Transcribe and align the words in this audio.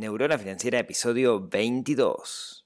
Neurona 0.00 0.38
Financiera, 0.38 0.78
episodio 0.78 1.46
22. 1.46 2.64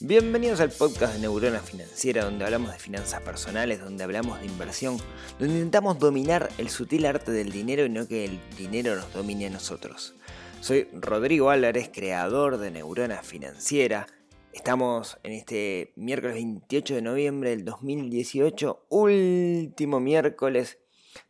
Bienvenidos 0.00 0.58
al 0.58 0.70
podcast 0.70 1.14
de 1.14 1.20
Neurona 1.20 1.60
Financiera, 1.60 2.24
donde 2.24 2.44
hablamos 2.44 2.72
de 2.72 2.80
finanzas 2.80 3.22
personales, 3.22 3.80
donde 3.80 4.02
hablamos 4.02 4.40
de 4.40 4.46
inversión, 4.46 4.98
donde 5.38 5.54
intentamos 5.54 6.00
dominar 6.00 6.48
el 6.58 6.70
sutil 6.70 7.06
arte 7.06 7.30
del 7.30 7.52
dinero 7.52 7.84
y 7.84 7.88
no 7.88 8.08
que 8.08 8.24
el 8.24 8.40
dinero 8.58 8.96
nos 8.96 9.12
domine 9.12 9.46
a 9.46 9.50
nosotros. 9.50 10.16
Soy 10.60 10.88
Rodrigo 10.92 11.48
Álvarez, 11.48 11.90
creador 11.90 12.58
de 12.58 12.70
Neurona 12.70 13.22
Financiera. 13.22 14.06
Estamos 14.52 15.18
en 15.22 15.32
este 15.32 15.94
miércoles 15.96 16.34
28 16.34 16.96
de 16.96 17.02
noviembre 17.02 17.50
del 17.50 17.64
2018, 17.64 18.84
último 18.90 20.00
miércoles 20.00 20.78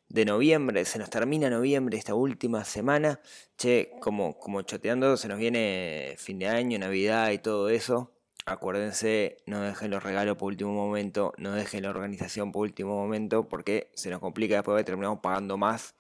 de 0.08 0.24
noviembre, 0.24 0.84
se 0.84 0.98
nos 0.98 1.10
termina 1.10 1.48
noviembre 1.48 1.96
esta 1.96 2.14
última 2.14 2.64
semana. 2.64 3.20
Che, 3.56 3.92
como, 4.00 4.36
como 4.36 4.62
choteando, 4.62 5.16
se 5.16 5.28
nos 5.28 5.38
viene 5.38 6.16
fin 6.18 6.40
de 6.40 6.48
año, 6.48 6.80
Navidad 6.80 7.30
y 7.30 7.38
todo 7.38 7.68
eso. 7.68 8.12
Acuérdense, 8.46 9.36
no 9.46 9.60
dejen 9.60 9.92
los 9.92 10.02
regalos 10.02 10.38
por 10.38 10.48
último 10.48 10.72
momento, 10.72 11.34
no 11.38 11.52
dejen 11.52 11.84
la 11.84 11.90
organización 11.90 12.50
por 12.50 12.62
último 12.62 12.96
momento, 12.96 13.48
porque 13.48 13.92
se 13.94 14.10
nos 14.10 14.18
complica 14.18 14.56
después 14.56 14.84
terminamos 14.84 15.20
pagando 15.20 15.56
más 15.56 15.94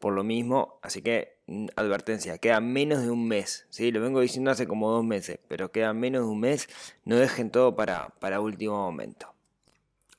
por 0.00 0.14
lo 0.14 0.24
mismo. 0.24 0.80
Así 0.82 1.02
que, 1.02 1.38
mm, 1.46 1.68
advertencia, 1.76 2.38
queda 2.38 2.60
menos 2.60 3.02
de 3.02 3.10
un 3.10 3.28
mes. 3.28 3.66
¿sí? 3.70 3.92
Lo 3.92 4.00
vengo 4.00 4.20
diciendo 4.20 4.50
hace 4.50 4.66
como 4.66 4.90
dos 4.90 5.04
meses, 5.04 5.38
pero 5.46 5.70
queda 5.70 5.92
menos 5.92 6.22
de 6.24 6.28
un 6.28 6.40
mes. 6.40 6.68
No 7.04 7.16
dejen 7.16 7.50
todo 7.50 7.76
para, 7.76 8.08
para 8.18 8.40
último 8.40 8.76
momento. 8.76 9.32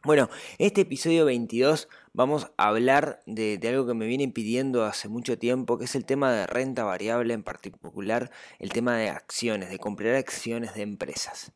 Bueno, 0.04 0.32
este 0.58 0.82
episodio 0.82 1.26
22 1.26 1.88
vamos 2.12 2.52
a 2.58 2.70
hablar 2.70 3.22
de, 3.28 3.60
algo 3.68 3.86
que 3.86 3.94
me 3.94 4.08
viene 4.08 4.28
pidiendo 4.30 4.84
hace 4.84 5.10
mucho 5.10 5.38
tiempo, 5.38 5.78
que 5.78 5.86
es 5.86 5.94
el 5.94 6.06
tema 6.06 6.34
de 6.34 6.48
renta 6.48 6.84
variable, 6.84 7.36
en 7.36 7.44
particular 7.44 8.32
el 8.58 8.72
tema 8.72 8.98
de 8.98 9.10
acciones, 9.10 9.70
de 9.70 9.78
comprar 9.78 10.16
acciones 10.16 10.74
de 10.74 10.82
empresas. 10.82 11.54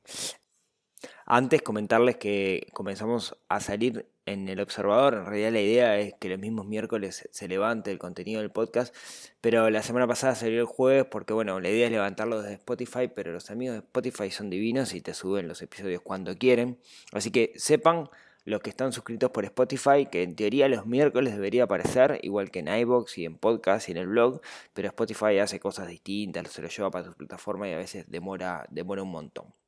Antes 1.28 1.64
comentarles 1.64 2.18
que 2.18 2.68
comenzamos 2.72 3.36
a 3.50 3.60
salir 3.60 4.06
en 4.28 4.48
el 4.48 4.60
observador, 4.60 5.16
en 5.16 5.26
realidad 5.26 5.52
la 5.54 5.62
idea 5.62 5.98
es 5.98 6.14
que 6.14 6.30
los 6.30 6.38
mismos 6.38 6.68
miércoles 6.68 7.28
se 7.32 7.48
levante 7.48 7.90
el 7.90 7.98
contenido 7.98 8.42
del 8.42 8.52
podcast, 8.52 8.96
pero 9.42 9.72
la 9.72 9.82
semana 9.82 10.06
pasada 10.06 10.36
salió 10.36 10.60
el 10.60 10.68
jueves 10.68 11.06
porque 11.10 11.34
bueno, 11.34 11.60
la 11.60 11.70
idea 11.70 11.88
es 11.88 11.92
levantarlo 11.92 12.44
desde 12.44 12.54
Spotify, 12.54 13.08
pero 13.08 13.32
los 13.32 13.50
amigos 13.50 13.74
de 13.74 13.80
Spotify 13.80 14.30
son 14.30 14.52
divinos 14.52 14.94
y 14.94 15.02
te 15.02 15.16
suben 15.16 15.48
los 15.48 15.64
episodios 15.64 16.02
cuando 16.02 16.38
quieren, 16.38 16.80
así 17.12 17.32
que 17.32 17.54
sepan 17.56 18.08
los 18.44 18.62
que 18.62 18.70
están 18.70 18.94
suscritos 18.94 19.32
por 19.32 19.46
Spotify, 19.46 20.06
que 20.06 20.22
en 20.22 20.36
teoría 20.36 20.70
los 20.70 20.86
miércoles 20.86 21.34
debería 21.34 21.64
aparecer, 21.64 22.20
igual 22.22 22.52
que 22.52 22.60
en 22.60 22.68
iBox 22.68 23.18
y 23.18 23.26
en 23.26 23.40
podcast 23.40 23.90
y 23.90 23.94
en 23.94 23.98
el 23.98 24.08
blog, 24.08 24.42
pero 24.76 24.90
Spotify 24.90 25.40
hace 25.40 25.60
cosas 25.60 25.88
distintas, 25.88 26.52
se 26.52 26.62
lo 26.62 26.68
lleva 26.68 26.92
para 26.92 27.06
su 27.06 27.14
plataforma 27.14 27.68
y 27.68 27.74
a 27.74 27.78
veces 27.78 28.06
demora, 28.12 28.68
demora 28.70 29.02
un 29.02 29.10
montón. 29.10 29.65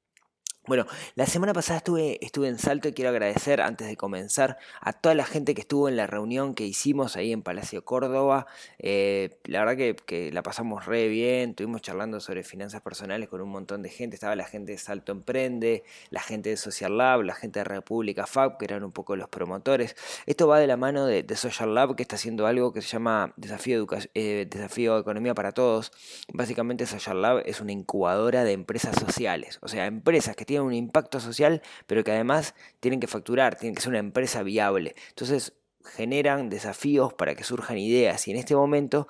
Bueno, 0.67 0.85
la 1.15 1.25
semana 1.25 1.53
pasada 1.53 1.77
estuve, 1.77 2.19
estuve 2.25 2.49
en 2.49 2.59
Salto 2.59 2.89
y 2.89 2.91
quiero 2.91 3.11
agradecer 3.11 3.61
antes 3.61 3.87
de 3.87 3.95
comenzar 3.95 4.57
a 4.81 4.91
toda 4.91 5.15
la 5.15 5.23
gente 5.23 5.55
que 5.55 5.61
estuvo 5.61 5.87
en 5.87 5.95
la 5.95 6.07
reunión 6.07 6.55
que 6.55 6.65
hicimos 6.65 7.15
ahí 7.15 7.31
en 7.31 7.41
Palacio 7.41 7.85
Córdoba. 7.85 8.47
Eh, 8.77 9.39
la 9.45 9.63
verdad 9.63 9.95
que, 10.05 10.29
la 10.33 10.43
pasamos 10.43 10.85
re 10.85 11.07
bien, 11.07 11.51
estuvimos 11.51 11.81
charlando 11.81 12.19
sobre 12.19 12.43
finanzas 12.43 12.81
personales 12.81 13.29
con 13.29 13.39
un 13.39 13.47
montón 13.47 13.81
de 13.81 13.87
gente. 13.87 14.17
Estaba 14.17 14.35
la 14.35 14.43
gente 14.43 14.73
de 14.73 14.77
Salto 14.77 15.13
Emprende, 15.13 15.85
la 16.09 16.19
gente 16.19 16.49
de 16.49 16.57
Social 16.57 16.97
Lab, 16.97 17.21
la 17.21 17.33
gente 17.33 17.61
de 17.61 17.63
República 17.63 18.27
Fab, 18.27 18.57
que 18.57 18.65
eran 18.65 18.83
un 18.83 18.91
poco 18.91 19.15
los 19.15 19.29
promotores. 19.29 19.95
Esto 20.25 20.49
va 20.49 20.59
de 20.59 20.67
la 20.67 20.75
mano 20.75 21.05
de, 21.05 21.25
Social 21.37 21.73
Lab, 21.75 21.95
que 21.95 22.03
está 22.03 22.17
haciendo 22.17 22.45
algo 22.45 22.73
que 22.73 22.81
se 22.81 22.89
llama 22.89 23.31
Desafío, 23.37 23.87
eh, 24.15 24.45
Desafío 24.49 24.97
Economía 24.97 25.33
para 25.33 25.53
Todos. 25.53 25.93
Básicamente 26.33 26.85
Social 26.85 27.21
Lab 27.21 27.43
es 27.45 27.61
una 27.61 27.71
incubadora 27.71 28.43
de 28.43 28.51
empresas 28.51 28.99
sociales, 28.99 29.59
o 29.61 29.69
sea, 29.69 29.85
empresas 29.85 30.35
que 30.35 30.43
tienen 30.43 30.56
un 30.61 30.73
impacto 30.73 31.19
social, 31.19 31.61
pero 31.85 32.03
que 32.03 32.11
además 32.11 32.55
tienen 32.79 32.99
que 32.99 33.07
facturar, 33.07 33.57
tienen 33.57 33.75
que 33.75 33.81
ser 33.81 33.89
una 33.89 33.99
empresa 33.99 34.43
viable. 34.43 34.95
Entonces 35.09 35.53
generan 35.87 36.49
desafíos 36.49 37.13
para 37.13 37.35
que 37.35 37.43
surjan 37.43 37.77
ideas 37.77 38.27
y 38.27 38.31
en 38.31 38.37
este 38.37 38.55
momento, 38.55 39.07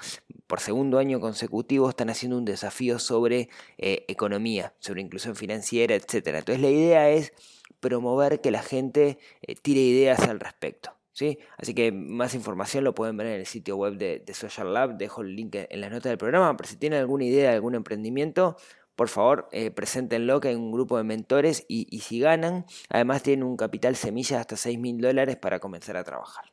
por 0.47 0.59
segundo 0.59 0.99
año 0.99 1.19
consecutivo, 1.19 1.89
están 1.89 2.09
haciendo 2.09 2.37
un 2.37 2.45
desafío 2.45 2.99
sobre 2.99 3.49
eh, 3.77 4.05
economía, 4.07 4.73
sobre 4.79 5.01
inclusión 5.01 5.35
financiera, 5.35 5.95
etc. 5.95 6.27
Entonces 6.27 6.61
la 6.61 6.69
idea 6.69 7.09
es 7.09 7.33
promover 7.79 8.41
que 8.41 8.51
la 8.51 8.61
gente 8.61 9.17
eh, 9.41 9.55
tire 9.55 9.81
ideas 9.81 10.19
al 10.21 10.39
respecto. 10.39 10.93
¿Sí? 11.13 11.39
Así 11.57 11.73
que 11.73 11.91
más 11.91 12.35
información 12.35 12.83
lo 12.83 12.93
pueden 12.93 13.17
ver 13.17 13.25
en 13.25 13.39
el 13.39 13.47
sitio 13.47 13.75
web 13.75 13.97
de, 13.97 14.23
Social 14.35 14.71
Lab, 14.71 14.97
dejo 14.97 15.23
el 15.23 15.35
link 15.35 15.55
en 15.55 15.81
la 15.81 15.89
nota 15.89 16.09
del 16.09 16.19
programa, 16.19 16.55
pero 16.55 16.69
si 16.69 16.75
tienen 16.75 16.99
alguna 16.99 17.25
idea 17.25 17.49
de 17.49 17.55
algún 17.55 17.73
emprendimiento, 17.73 18.55
por 18.97 19.09
favor, 19.09 19.47
eh, 19.51 19.69
preséntenlo 19.69 20.39
que 20.41 20.47
hay 20.47 20.55
un 20.55 20.71
grupo 20.71 20.97
de 20.97 21.03
mentores 21.03 21.65
y, 21.67 21.99
si 21.99 22.19
ganan, 22.19 22.65
además 22.89 23.21
tienen 23.21 23.43
un 23.43 23.55
capital 23.55 23.95
semilla 23.95 24.37
de 24.37 24.41
hasta 24.41 24.57
6 24.57 24.79
mil 24.79 24.99
dólares 24.99 25.37
para 25.37 25.59
comenzar 25.59 25.97
a 25.97 26.03
trabajar. 26.03 26.51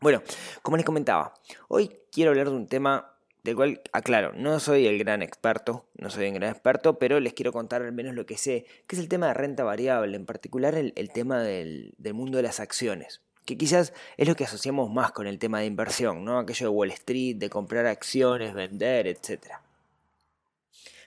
Bueno, 0.00 0.20
como 0.62 0.76
les 0.76 0.84
comentaba, 0.84 1.32
hoy 1.68 1.96
quiero 2.10 2.32
hablar 2.32 2.50
de 2.50 2.56
un 2.56 2.66
tema 2.66 3.14
del 3.44 3.54
cual, 3.54 3.82
aclaro, 3.92 4.32
no 4.32 4.58
soy 4.58 4.88
el 4.88 4.98
gran 4.98 5.22
experto, 5.22 5.86
no 5.96 6.10
soy 6.10 6.26
un 6.26 6.34
gran 6.34 6.50
experto, 6.50 6.98
pero 6.98 7.20
les 7.20 7.34
quiero 7.34 7.52
contar 7.52 7.82
al 7.82 7.92
menos 7.92 8.16
lo 8.16 8.26
que 8.26 8.36
sé, 8.36 8.66
que 8.88 8.96
es 8.96 9.00
el 9.00 9.08
tema 9.08 9.28
de 9.28 9.34
renta 9.34 9.62
variable, 9.62 10.16
en 10.16 10.26
particular 10.26 10.74
el, 10.74 10.92
tema 11.12 11.40
del, 11.40 11.94
del, 11.98 12.14
mundo 12.14 12.36
de 12.36 12.42
las 12.42 12.58
acciones, 12.58 13.22
que 13.44 13.56
quizás 13.56 13.92
es 14.16 14.26
lo 14.26 14.34
que 14.34 14.42
asociamos 14.42 14.90
más 14.90 15.12
con 15.12 15.28
el 15.28 15.38
tema 15.38 15.60
de 15.60 15.66
inversión, 15.66 16.24
¿no? 16.24 16.36
Aquello 16.40 16.66
de 16.66 16.70
Wall 16.70 16.90
Street, 16.90 17.36
de 17.36 17.48
comprar 17.48 17.86
acciones, 17.86 18.54
vender, 18.54 19.06
etcétera. 19.06 19.63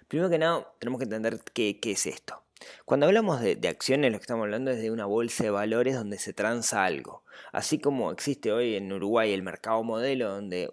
Primero 0.08 0.30
que 0.30 0.38
nada, 0.38 0.74
tenemos 0.80 1.00
que 1.00 1.04
entender 1.04 1.40
qué, 1.54 1.78
es 1.84 2.08
esto. 2.08 2.42
Cuando 2.86 3.08
hablamos 3.08 3.42
de, 3.42 3.68
acciones, 3.68 4.12
lo 4.12 4.18
que 4.18 4.24
estamos 4.24 4.46
hablando 4.46 4.72
es 4.72 4.82
de 4.82 4.90
una 4.90 5.06
bolsa 5.06 5.44
de 5.44 5.50
valores 5.50 5.96
donde 5.96 6.18
se 6.18 6.32
transa 6.32 6.86
algo. 6.86 7.24
Así 7.52 7.78
como 7.78 8.12
existe 8.12 8.54
hoy 8.54 8.76
en 8.76 8.92
Uruguay 8.92 9.34
el 9.34 9.44
mercado 9.44 9.84
modelo 9.84 10.30
donde 10.30 10.70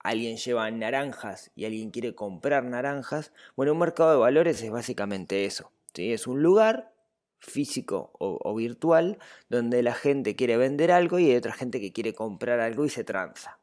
alguien 0.00 0.36
lleva 0.36 0.70
naranjas 0.70 1.50
y 1.56 1.64
alguien 1.64 1.90
quiere 1.90 2.14
comprar 2.14 2.64
naranjas, 2.64 3.32
bueno, 3.56 3.72
un 3.72 3.78
mercado 3.78 4.12
de 4.12 4.18
valores 4.18 4.62
es 4.62 4.70
básicamente 4.70 5.46
eso. 5.46 5.72
¿sí? 5.94 6.12
Es 6.12 6.26
un 6.26 6.42
lugar 6.42 6.92
físico 7.38 8.10
o, 8.18 8.38
o, 8.42 8.54
virtual 8.54 9.18
donde 9.48 9.82
la 9.82 9.94
gente 9.94 10.36
quiere 10.36 10.58
vender 10.58 10.92
algo 10.92 11.18
y 11.18 11.30
hay 11.30 11.36
otra 11.36 11.52
gente 11.54 11.80
que 11.80 11.92
quiere 11.92 12.12
comprar 12.12 12.60
algo 12.60 12.84
y 12.84 12.90
se 12.90 13.02
transa. 13.02 13.58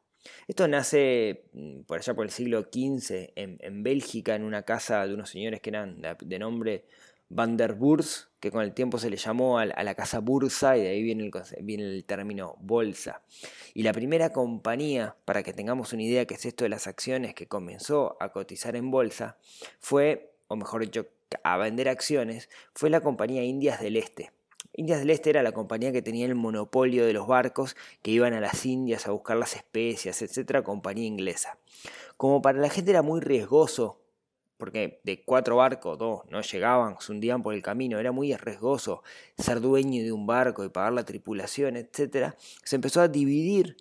Esto 0.48 0.68
nace 0.68 1.44
mm, 1.52 1.80
por 1.82 1.98
allá 1.98 2.14
por 2.14 2.24
el 2.24 2.30
siglo 2.30 2.62
XV 2.62 3.32
en, 3.36 3.82
Bélgica, 3.82 4.34
en 4.34 4.44
una 4.44 4.62
casa 4.62 5.06
de 5.06 5.14
unos 5.14 5.30
señores 5.30 5.60
que 5.60 5.70
eran 5.70 6.02
de, 6.20 6.38
nombre 6.38 6.84
Van 7.28 7.56
der 7.56 7.74
Burs, 7.74 8.28
que 8.40 8.50
con 8.50 8.62
el 8.62 8.74
tiempo 8.74 8.98
se 8.98 9.08
le 9.08 9.16
llamó 9.16 9.58
a, 9.58 9.66
la 9.66 9.94
casa 9.94 10.18
Bursa 10.18 10.76
y 10.76 10.82
de 10.82 10.88
ahí 10.88 11.02
viene 11.02 11.24
el, 11.24 11.32
viene 11.62 11.84
el 11.84 12.04
término 12.04 12.56
bolsa. 12.60 13.22
Y 13.72 13.84
la 13.84 13.92
primera 13.92 14.32
compañía, 14.32 15.14
para 15.24 15.42
que 15.42 15.52
tengamos 15.52 15.92
una 15.92 16.02
idea 16.02 16.26
qué 16.26 16.34
es 16.34 16.44
esto 16.44 16.64
de 16.64 16.70
las 16.70 16.86
acciones, 16.86 17.34
que 17.34 17.46
comenzó 17.46 18.16
a 18.20 18.32
cotizar 18.32 18.74
en 18.74 18.90
bolsa, 18.90 19.36
fue, 19.78 20.32
o 20.48 20.56
mejor 20.56 20.82
dicho, 20.82 21.06
a 21.44 21.56
vender 21.56 21.88
acciones, 21.88 22.48
fue 22.74 22.90
la 22.90 23.00
compañía 23.00 23.44
Indias 23.44 23.80
del 23.80 23.96
Este. 23.96 24.32
Indias 24.72 25.00
del 25.00 25.10
Este 25.10 25.30
era 25.30 25.42
la 25.42 25.52
compañía 25.52 25.92
que 25.92 26.02
tenía 26.02 26.26
el 26.26 26.34
monopolio 26.34 27.04
de 27.04 27.12
los 27.12 27.26
barcos 27.26 27.76
que 28.02 28.12
iban 28.12 28.34
a 28.34 28.40
las 28.40 28.64
Indias 28.64 29.06
a 29.06 29.10
buscar 29.10 29.36
las 29.36 29.56
especias, 29.56 30.22
etcétera, 30.22 30.62
compañía 30.62 31.06
inglesa. 31.06 31.58
Como 32.16 32.40
para 32.40 32.58
la 32.58 32.70
gente 32.70 32.90
era 32.90 33.02
muy 33.02 33.20
riesgoso, 33.20 34.00
porque 34.56 35.00
de 35.04 35.24
cuatro 35.24 35.56
barcos, 35.56 35.98
dos 35.98 36.20
no 36.28 36.42
llegaban, 36.42 36.96
se 37.00 37.12
hundían 37.12 37.42
por 37.42 37.54
el 37.54 37.62
camino, 37.62 37.98
era 37.98 38.12
muy 38.12 38.34
riesgoso 38.36 39.02
ser 39.36 39.60
dueño 39.60 40.04
de 40.04 40.12
un 40.12 40.26
barco 40.26 40.64
y 40.64 40.68
pagar 40.68 40.92
la 40.92 41.04
tripulación, 41.04 41.76
etcétera, 41.76 42.36
se 42.62 42.76
empezó 42.76 43.00
a 43.00 43.08
dividir 43.08 43.76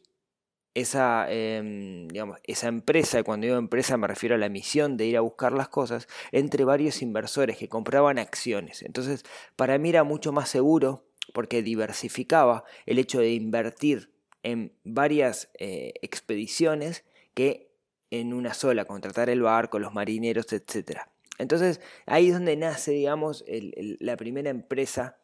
esa, 0.74 1.32
em, 1.32 2.08
digamos, 2.08 2.40
esa 2.44 2.68
empresa, 2.68 3.24
cuando 3.24 3.46
digo 3.46 3.58
empresa 3.58 3.98
me 3.98 4.08
refiero 4.08 4.36
a 4.36 4.38
la 4.38 4.50
misión 4.50 4.98
de 4.98 5.06
ir 5.06 5.18
a 5.18 5.22
buscar 5.22 5.52
las 5.52 5.70
cosas, 5.70 6.08
entre 6.32 6.64
varios 6.64 7.02
inversores 7.02 7.58
que 7.58 7.70
compraban 7.70 8.20
acciones. 8.20 8.84
Entonces, 8.84 9.24
para 9.56 9.78
mí 9.78 9.90
era 9.90 10.04
mucho 10.04 10.32
más 10.32 10.50
seguro 10.50 11.06
porque 11.34 11.62
diversificaba 11.62 12.64
el 12.86 13.00
hecho 13.00 13.20
de 13.20 13.34
invertir 13.34 14.12
en 14.44 14.74
varias 14.84 15.50
eh, 15.60 15.94
expediciones 16.02 17.04
que 17.34 17.70
en 18.12 18.34
una 18.34 18.54
sola, 18.54 18.86
contratar 18.86 19.30
el 19.30 19.42
barco, 19.42 19.80
los 19.80 19.94
marineros, 19.94 20.52
etc. 20.54 21.02
Entonces, 21.38 21.80
ahí 22.06 22.28
es 22.28 22.34
donde 22.34 22.56
nace, 22.58 22.92
digamos, 22.92 23.46
la 23.48 24.18
primera 24.18 24.50
empresa 24.50 25.20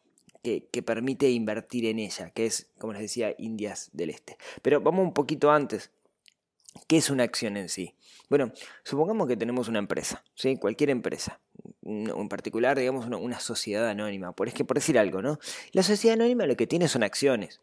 que, 0.70 0.82
permite 0.82 1.28
invertir 1.30 1.86
en 1.86 1.98
ella, 1.98 2.30
que 2.30 2.46
es, 2.46 2.70
como 2.78 2.92
les 2.92 3.02
decía, 3.02 3.34
Indias 3.38 3.90
del 3.92 4.10
Este. 4.10 4.36
Pero 4.62 4.80
vamos 4.80 5.04
un 5.04 5.12
poquito 5.12 5.50
antes. 5.50 5.90
¿Qué 6.86 6.98
es 6.98 7.10
una 7.10 7.24
acción 7.24 7.56
en 7.56 7.68
sí? 7.68 7.94
Bueno, 8.28 8.52
supongamos 8.84 9.26
que 9.28 9.36
tenemos 9.36 9.68
una 9.68 9.78
empresa, 9.78 10.22
¿sí? 10.34 10.56
cualquier 10.56 10.90
empresa, 10.90 11.40
en 11.82 12.28
particular, 12.28 12.78
digamos, 12.78 13.06
una, 13.06 13.40
sociedad 13.40 13.88
anónima, 13.88 14.32
por, 14.32 14.48
es 14.48 14.54
que, 14.54 14.64
por 14.64 14.76
decir 14.76 14.98
algo, 14.98 15.22
¿no? 15.22 15.38
La 15.72 15.82
sociedad 15.82 16.14
anónima 16.14 16.46
lo 16.46 16.56
que 16.56 16.66
tiene 16.66 16.86
son 16.88 17.02
acciones. 17.02 17.60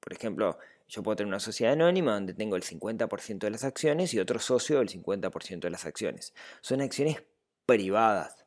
Por 0.00 0.12
ejemplo, 0.12 0.58
yo 0.88 1.02
puedo 1.02 1.16
tener 1.16 1.28
una 1.28 1.40
sociedad 1.40 1.72
anónima 1.72 2.14
donde 2.14 2.34
tengo 2.34 2.56
el 2.56 2.62
50% 2.62 3.38
de 3.38 3.50
las 3.50 3.64
acciones 3.64 4.12
y 4.12 4.20
otro 4.20 4.38
socio 4.40 4.80
el 4.80 4.88
50% 4.88 5.60
de 5.60 5.70
las 5.70 5.86
acciones. 5.86 6.34
Son 6.60 6.80
acciones 6.80 7.22
privadas. 7.64 8.41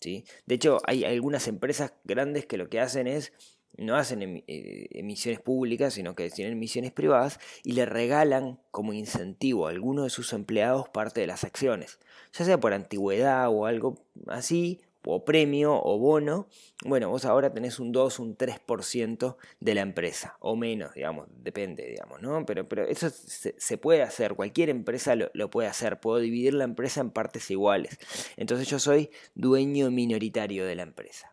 ¿Sí? 0.00 0.24
De 0.46 0.54
hecho, 0.54 0.78
hay 0.84 1.04
algunas 1.04 1.48
empresas 1.48 1.92
grandes 2.04 2.46
que 2.46 2.56
lo 2.56 2.68
que 2.68 2.80
hacen 2.80 3.06
es 3.06 3.32
no 3.78 3.96
hacen 3.96 4.42
eh, 4.46 4.88
emisiones 4.90 5.40
públicas, 5.40 5.94
sino 5.94 6.14
que 6.14 6.28
tienen 6.30 6.54
emisiones 6.54 6.90
privadas 6.92 7.38
y 7.62 7.72
le 7.72 7.86
regalan 7.86 8.58
como 8.72 8.92
incentivo 8.92 9.66
a 9.66 9.70
alguno 9.70 10.02
de 10.02 10.10
sus 10.10 10.32
empleados 10.32 10.88
parte 10.88 11.20
de 11.20 11.28
las 11.28 11.44
acciones, 11.44 12.00
ya 12.32 12.44
sea 12.44 12.58
por 12.58 12.72
antigüedad 12.72 13.48
o 13.48 13.66
algo 13.66 14.04
así, 14.26 14.80
o 15.04 15.24
premio 15.24 15.74
o 15.74 15.98
bono, 15.98 16.48
bueno, 16.84 17.08
vos 17.08 17.24
ahora 17.24 17.52
tenés 17.52 17.78
un 17.78 17.92
2, 17.92 18.18
un 18.18 18.36
3% 18.36 19.36
de 19.60 19.74
la 19.74 19.80
empresa, 19.80 20.36
o 20.40 20.56
menos, 20.56 20.94
digamos, 20.94 21.28
depende, 21.42 21.86
digamos, 21.86 22.20
¿no? 22.20 22.44
Pero, 22.44 22.68
pero 22.68 22.84
eso 22.84 23.08
se, 23.10 23.78
puede 23.78 24.02
hacer, 24.02 24.34
cualquier 24.34 24.70
empresa 24.70 25.14
lo, 25.14 25.50
puede 25.50 25.68
hacer, 25.68 26.00
puedo 26.00 26.18
dividir 26.18 26.54
la 26.54 26.64
empresa 26.64 27.00
en 27.00 27.10
partes 27.10 27.50
iguales. 27.50 27.98
Entonces 28.36 28.68
yo 28.68 28.78
soy 28.78 29.10
dueño 29.34 29.90
minoritario 29.90 30.66
de 30.66 30.74
la 30.74 30.82
empresa. 30.82 31.32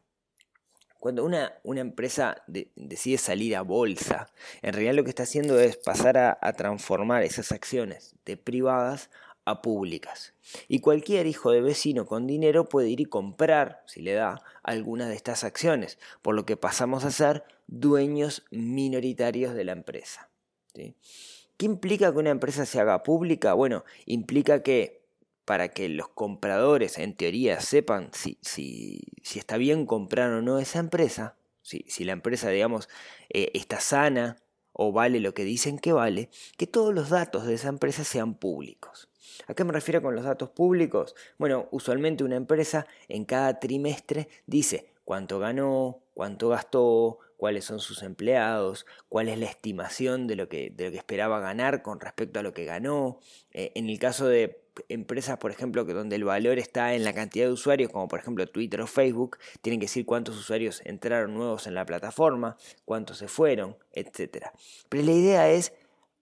Cuando 1.00 1.24
una, 1.24 1.54
una 1.64 1.82
empresa 1.82 2.44
decide 2.48 3.20
salir 3.20 3.56
a 3.56 3.62
bolsa, 3.62 4.28
en 4.64 4.74
realidad 4.74 4.96
lo 4.96 5.04
que 5.04 5.12
está 5.12 5.22
haciendo 5.22 5.60
es 5.60 5.78
pasar 5.78 6.18
a, 6.18 6.54
transformar 6.54 7.22
esas 7.22 7.52
acciones 7.52 8.16
de 8.26 8.38
privadas 8.38 9.12
a 9.46 9.62
públicas. 9.62 10.34
Y 10.68 10.80
cualquier 10.80 11.28
hijo 11.28 11.52
de 11.52 11.62
vecino 11.62 12.06
con 12.06 12.28
dinero 12.28 12.68
puede 12.68 12.90
ir 12.90 13.00
y 13.00 13.06
comprar, 13.06 13.84
si 13.86 14.02
le 14.02 14.14
da, 14.14 14.42
alguna 14.64 15.08
de 15.08 15.16
estas 15.16 15.44
acciones, 15.44 16.00
por 16.22 16.36
lo 16.36 16.46
que 16.46 16.58
pasamos 16.58 17.06
a 17.06 17.12
ser 17.12 17.44
dueños 17.68 18.44
minoritarios 18.52 19.54
de 19.54 19.64
la 19.64 19.72
empresa. 19.72 20.30
¿Qué 20.74 21.66
implica 21.66 22.12
que 22.12 22.18
una 22.18 22.32
empresa 22.32 22.66
se 22.66 22.80
haga 22.80 23.04
pública? 23.04 23.54
Bueno, 23.54 23.86
implica 24.06 24.62
que 24.62 25.06
para 25.46 25.70
que 25.70 25.88
los 25.90 26.10
compradores 26.10 26.98
en 26.98 27.16
teoría 27.16 27.62
sepan 27.62 28.10
si, 28.14 28.40
si, 28.42 29.02
si 29.22 29.40
está 29.40 29.58
bien 29.58 29.86
comprar 29.86 30.32
o 30.32 30.42
no 30.42 30.60
esa 30.60 30.80
empresa, 30.80 31.38
si, 31.62 31.86
si 31.88 32.04
la 32.04 32.14
empresa, 32.14 32.50
digamos, 32.50 32.90
eh, 33.30 33.52
está 33.54 33.80
sana 33.80 34.38
o 34.74 34.92
vale 34.92 35.20
lo 35.20 35.34
que 35.34 35.46
dicen 35.46 35.80
que 35.80 35.94
vale, 35.94 36.30
que 36.58 36.68
todos 36.68 36.94
los 36.94 37.10
datos 37.10 37.46
de 37.46 37.54
esa 37.54 37.70
empresa 37.70 38.04
sean 38.04 38.34
públicos. 38.34 39.10
¿A 39.48 39.54
qué 39.54 39.64
me 39.64 39.74
refiero 39.74 40.02
con 40.02 40.16
los 40.16 40.24
datos 40.24 40.50
públicos? 40.50 41.16
Bueno, 41.38 41.68
usualmente 41.72 42.24
una 42.24 42.36
empresa 42.36 42.88
en 43.08 43.26
cada 43.26 43.60
trimestre 43.60 44.30
dice 44.46 44.94
cuánto 45.04 45.40
ganó, 45.40 46.02
cuánto 46.14 46.50
gastó, 46.50 47.20
cuáles 47.38 47.66
son 47.66 47.80
sus 47.80 48.04
empleados, 48.04 48.86
cuál 49.10 49.30
es 49.30 49.38
la 49.38 49.46
estimación 49.46 50.28
de 50.28 50.36
lo 50.36 50.50
que, 50.50 50.72
de 50.76 50.86
lo 50.86 50.92
que 50.92 50.98
esperaba 50.98 51.40
ganar 51.40 51.82
con 51.82 52.00
respecto 52.00 52.40
a 52.40 52.44
lo 52.44 52.54
que 52.54 52.66
ganó. 52.66 53.20
Eh, 53.52 53.72
en 53.76 53.90
el 53.90 54.00
caso 54.00 54.28
de 54.28 54.66
empresas, 54.90 55.38
por 55.38 55.52
ejemplo, 55.52 55.86
que 55.86 55.94
donde 55.94 56.16
el 56.16 56.24
valor 56.24 56.60
está 56.60 56.94
en 56.94 57.04
la 57.04 57.14
cantidad 57.14 57.46
de 57.46 57.52
usuarios, 57.52 57.92
como 57.92 58.08
por 58.08 58.20
ejemplo 58.20 58.48
Twitter 58.48 58.82
o 58.82 58.88
Facebook, 58.88 59.38
tienen 59.62 59.80
que 59.80 59.86
decir 59.86 60.06
cuántos 60.06 60.38
usuarios 60.38 60.82
entraron 60.86 61.34
nuevos 61.34 61.68
en 61.68 61.76
la 61.76 61.86
plataforma, 61.86 62.58
cuántos 62.84 63.18
se 63.18 63.28
fueron, 63.28 63.78
etc. 63.94 64.48
Pero 64.90 65.04
la 65.04 65.12
idea 65.12 65.50
es 65.50 65.74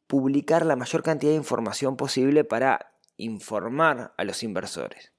publicar 0.07 0.65
la 0.65 0.75
mayor 0.75 1.01
cantidad 1.03 1.31
de 1.31 1.37
información 1.37 1.95
posible 1.97 2.43
para 2.43 2.92
informar 3.17 4.13
a 4.17 4.23
los 4.23 4.43
inversores. 4.43 5.13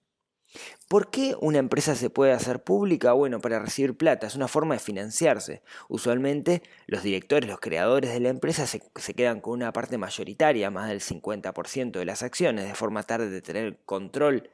¿Por 0.89 1.11
qué 1.11 1.35
una 1.41 1.59
empresa 1.59 1.97
se 1.97 2.11
puede 2.11 2.33
hacer 2.33 2.63
pública? 2.63 3.13
Bueno, 3.13 3.41
para 3.41 3.59
recibir 3.59 3.97
plata, 3.97 4.27
es 4.27 4.37
una 4.37 4.47
forma 4.47 4.75
de 4.75 4.81
financiarse. 4.81 5.63
Usualmente 5.89 6.63
los 6.87 7.03
directores, 7.03 7.49
los 7.49 7.59
creadores 7.59 8.13
de 8.13 8.21
la 8.21 8.29
empresa 8.29 8.67
se, 8.67 8.81
quedan 9.15 9.41
con 9.41 9.55
una 9.55 9.73
parte 9.73 9.99
mayoritaria, 9.99 10.71
más 10.71 10.89
del 10.89 11.01
50% 11.01 11.99
de 11.99 12.05
las 12.05 12.23
acciones, 12.23 12.69
de 12.69 12.75
forma 12.75 13.03
tal 13.03 13.31
de 13.31 13.43
tener 13.43 13.79
control 13.85 14.51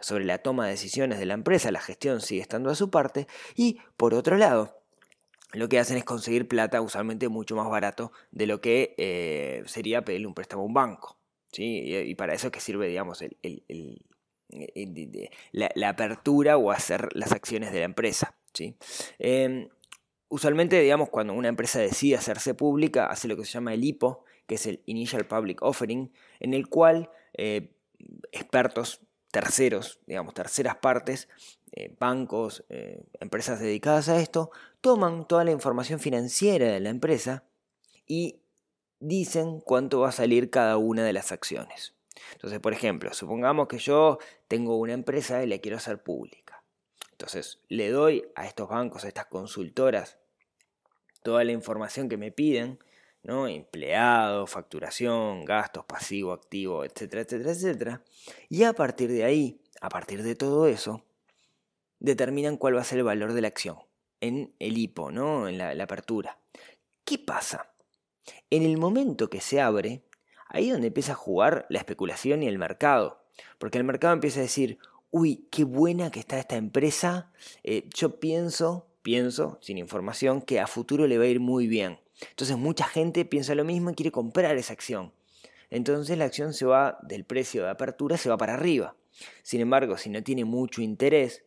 sobre 0.00 0.24
la 0.24 0.38
toma 0.38 0.64
de 0.64 0.72
decisiones 0.72 1.18
de 1.18 1.26
la 1.26 1.34
empresa, 1.34 1.70
la 1.70 1.80
gestión 1.80 2.20
sigue 2.20 2.40
estando 2.40 2.70
a 2.70 2.74
su 2.74 2.90
parte, 2.90 3.26
y 3.54 3.78
por 3.96 4.14
otro 4.14 4.36
lado, 4.36 4.82
lo 5.52 5.68
que 5.68 5.78
hacen 5.78 5.96
es 5.96 6.04
conseguir 6.04 6.48
plata 6.48 6.80
usualmente 6.80 7.28
mucho 7.28 7.54
más 7.56 7.68
barato 7.68 8.10
de 8.30 8.46
lo 8.46 8.60
que 8.60 8.94
eh, 8.96 9.62
sería 9.66 10.04
pedirle 10.04 10.26
un 10.26 10.34
préstamo 10.34 10.62
a 10.62 10.66
un 10.66 10.74
banco. 10.74 11.21
¿Sí? 11.52 11.82
Y, 11.84 12.14
para 12.14 12.34
eso 12.34 12.48
es 12.48 12.52
que 12.52 12.60
sirve, 12.60 12.88
digamos, 12.88 13.22
el, 13.22 13.36
eh, 13.42 15.30
la, 15.52 15.88
apertura 15.88 16.56
o 16.56 16.70
hacer 16.70 17.08
las 17.14 17.32
acciones 17.32 17.72
de 17.72 17.80
la 17.80 17.84
empresa. 17.84 18.34
¿sí? 18.52 18.76
Em, 19.18 19.68
usualmente, 20.28 20.80
digamos, 20.80 21.10
cuando 21.10 21.34
una 21.34 21.48
empresa 21.48 21.78
decide 21.78 22.16
hacerse 22.16 22.54
pública, 22.54 23.06
hace 23.06 23.28
lo 23.28 23.36
que 23.36 23.44
se 23.44 23.52
llama 23.52 23.74
el 23.74 23.84
IPO, 23.84 24.24
que 24.46 24.56
es 24.56 24.66
el 24.66 24.82
Initial 24.86 25.26
Public 25.26 25.62
Offering, 25.62 26.12
en 26.40 26.54
el 26.54 26.68
cual 26.68 27.10
eh, 27.34 27.70
expertos 28.32 29.00
terceros, 29.30 30.00
digamos, 30.06 30.34
terceras 30.34 30.76
partes, 30.76 31.28
eh, 31.72 31.94
bancos, 31.98 32.64
empresas 33.18 33.60
dedicadas 33.60 34.10
a 34.10 34.20
esto, 34.20 34.50
toman 34.82 35.26
toda 35.26 35.44
la 35.44 35.52
información 35.52 36.00
financiera 36.00 36.66
de 36.66 36.80
la 36.80 36.90
empresa 36.90 37.44
y 38.06 38.41
dicen 39.02 39.60
cuánto 39.60 40.00
va 40.00 40.10
a 40.10 40.12
salir 40.12 40.48
cada 40.48 40.76
una 40.76 41.04
de 41.04 41.12
las 41.12 41.32
acciones. 41.32 41.94
Entonces, 42.34 42.60
por 42.60 42.72
ejemplo, 42.72 43.12
supongamos 43.12 43.66
que 43.66 43.78
yo 43.78 44.18
tengo 44.46 44.76
una 44.76 44.92
empresa 44.92 45.42
y 45.42 45.48
la 45.48 45.58
quiero 45.58 45.76
hacer 45.76 46.02
pública. 46.02 46.62
Entonces, 47.10 47.58
le 47.68 47.90
doy 47.90 48.24
a 48.36 48.46
estos 48.46 48.68
bancos, 48.68 49.04
a 49.04 49.08
estas 49.08 49.26
consultoras, 49.26 50.18
toda 51.22 51.42
la 51.42 51.52
información 51.52 52.08
que 52.08 52.16
me 52.16 52.30
piden, 52.30 52.78
¿no? 53.24 53.48
Empleado, 53.48 54.46
facturación, 54.46 55.44
gastos, 55.44 55.84
pasivo, 55.84 56.32
activo, 56.32 56.84
etcétera, 56.84 57.22
etcétera, 57.22 57.52
etcétera. 57.52 58.02
Y 58.48 58.62
a 58.62 58.72
partir 58.72 59.10
de 59.10 59.24
ahí, 59.24 59.60
a 59.80 59.88
partir 59.88 60.22
de 60.22 60.36
todo 60.36 60.68
eso, 60.68 61.04
determinan 61.98 62.56
cuál 62.56 62.76
va 62.76 62.82
a 62.82 62.84
ser 62.84 62.98
el 62.98 63.04
valor 63.04 63.32
de 63.32 63.40
la 63.40 63.48
acción 63.48 63.78
en 64.20 64.54
el 64.60 64.78
hipo, 64.78 65.10
¿no? 65.10 65.48
En 65.48 65.58
la, 65.58 65.74
la 65.74 65.84
apertura. 65.84 66.38
¿Qué 67.04 67.18
pasa? 67.18 67.71
En 68.52 68.64
el 68.64 68.76
momento 68.76 69.30
que 69.30 69.40
se 69.40 69.60
abre, 69.60 70.02
Ahí 70.54 70.66
es 70.66 70.72
donde 70.72 70.88
empieza 70.88 71.12
a 71.12 71.16
jugar 71.16 71.64
la 71.70 71.78
especulación 71.78 72.42
y 72.42 72.46
el 72.46 72.58
mercado. 72.58 73.24
Porque 73.56 73.78
el 73.78 73.84
mercado 73.84 74.12
empieza 74.12 74.40
a 74.40 74.42
decir, 74.42 74.78
uy, 75.10 75.48
qué 75.50 75.64
buena 75.64 76.10
que 76.10 76.20
está 76.20 76.38
esta 76.38 76.56
empresa. 76.56 77.32
Eh, 77.64 77.88
yo 77.94 78.20
pienso, 78.20 78.86
pienso, 79.00 79.58
sin 79.62 79.78
información, 79.78 80.42
que 80.42 80.60
a 80.60 80.66
futuro 80.66 81.06
le 81.06 81.16
va 81.16 81.24
a 81.24 81.28
ir 81.28 81.40
muy 81.40 81.68
bien. 81.68 82.00
Entonces 82.28 82.58
mucha 82.58 82.84
gente 82.84 83.24
piensa 83.24 83.54
lo 83.54 83.64
mismo 83.64 83.90
y 83.90 83.94
quiere 83.94 84.12
comprar 84.12 84.54
esa 84.58 84.74
acción. 84.74 85.14
Entonces 85.70 86.18
la 86.18 86.26
acción 86.26 86.52
se 86.52 86.66
va 86.66 86.98
del 87.00 87.24
precio 87.24 87.62
de 87.62 87.70
apertura, 87.70 88.18
se 88.18 88.28
va 88.28 88.36
para 88.36 88.52
arriba. 88.52 88.94
Sin 89.42 89.62
embargo, 89.62 89.96
si 89.96 90.10
no 90.10 90.22
tiene 90.22 90.44
mucho 90.44 90.82
interés, 90.82 91.44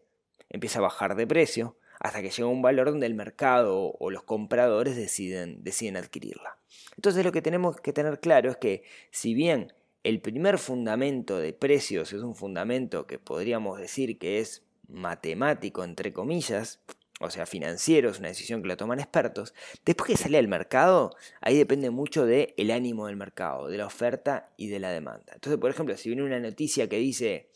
empieza 0.49 0.79
a 0.79 0.81
bajar 0.81 1.15
de 1.15 1.27
precio 1.27 1.77
hasta 2.05 2.21
que 2.21 2.29
llega 2.29 2.47
un 2.47 2.61
valor 2.61 2.91
donde 2.91 3.07
el 3.07 3.15
mercado 3.15 3.95
o 3.97 4.11
los 4.11 4.21
compradores 4.21 4.95
deciden, 4.95 5.63
deciden 5.63 5.97
adquirirla. 5.97 6.59
Entonces 6.95 7.25
lo 7.25 7.31
que 7.31 7.41
tenemos 7.41 7.81
que 7.81 7.93
tener 7.93 8.19
claro 8.19 8.51
es 8.51 8.57
que 8.57 8.83
si 9.09 9.33
bien 9.33 9.73
el 10.03 10.21
primer 10.21 10.59
fundamento 10.59 11.39
de 11.39 11.51
precios 11.51 12.13
es 12.13 12.21
un 12.21 12.35
fundamento 12.35 13.07
que 13.07 13.17
podríamos 13.17 13.79
decir 13.79 14.19
que 14.19 14.39
es 14.39 14.63
matemático, 14.87 15.83
entre 15.83 16.13
comillas, 16.13 16.79
o 17.21 17.31
sea, 17.31 17.47
financiero, 17.47 18.11
es 18.11 18.19
una 18.19 18.27
decisión 18.27 18.61
que 18.61 18.67
la 18.67 18.77
toman 18.77 18.99
expertos, 18.99 19.55
después 19.83 20.11
que 20.11 20.17
sale 20.17 20.37
al 20.37 20.47
mercado, 20.47 21.15
ahí 21.41 21.57
depende 21.57 21.89
mucho 21.89 22.27
del 22.27 22.53
el 22.55 22.69
ánimo 22.69 23.07
del 23.07 23.15
mercado, 23.15 23.67
de 23.67 23.79
la 23.79 23.87
oferta 23.87 24.51
y 24.57 24.67
de 24.67 24.79
la 24.79 24.91
demanda. 24.91 25.33
Entonces, 25.33 25.59
por 25.59 25.71
ejemplo, 25.71 25.97
si 25.97 26.09
viene 26.09 26.21
una 26.21 26.39
noticia 26.39 26.87
que 26.87 26.97
dice 26.97 27.49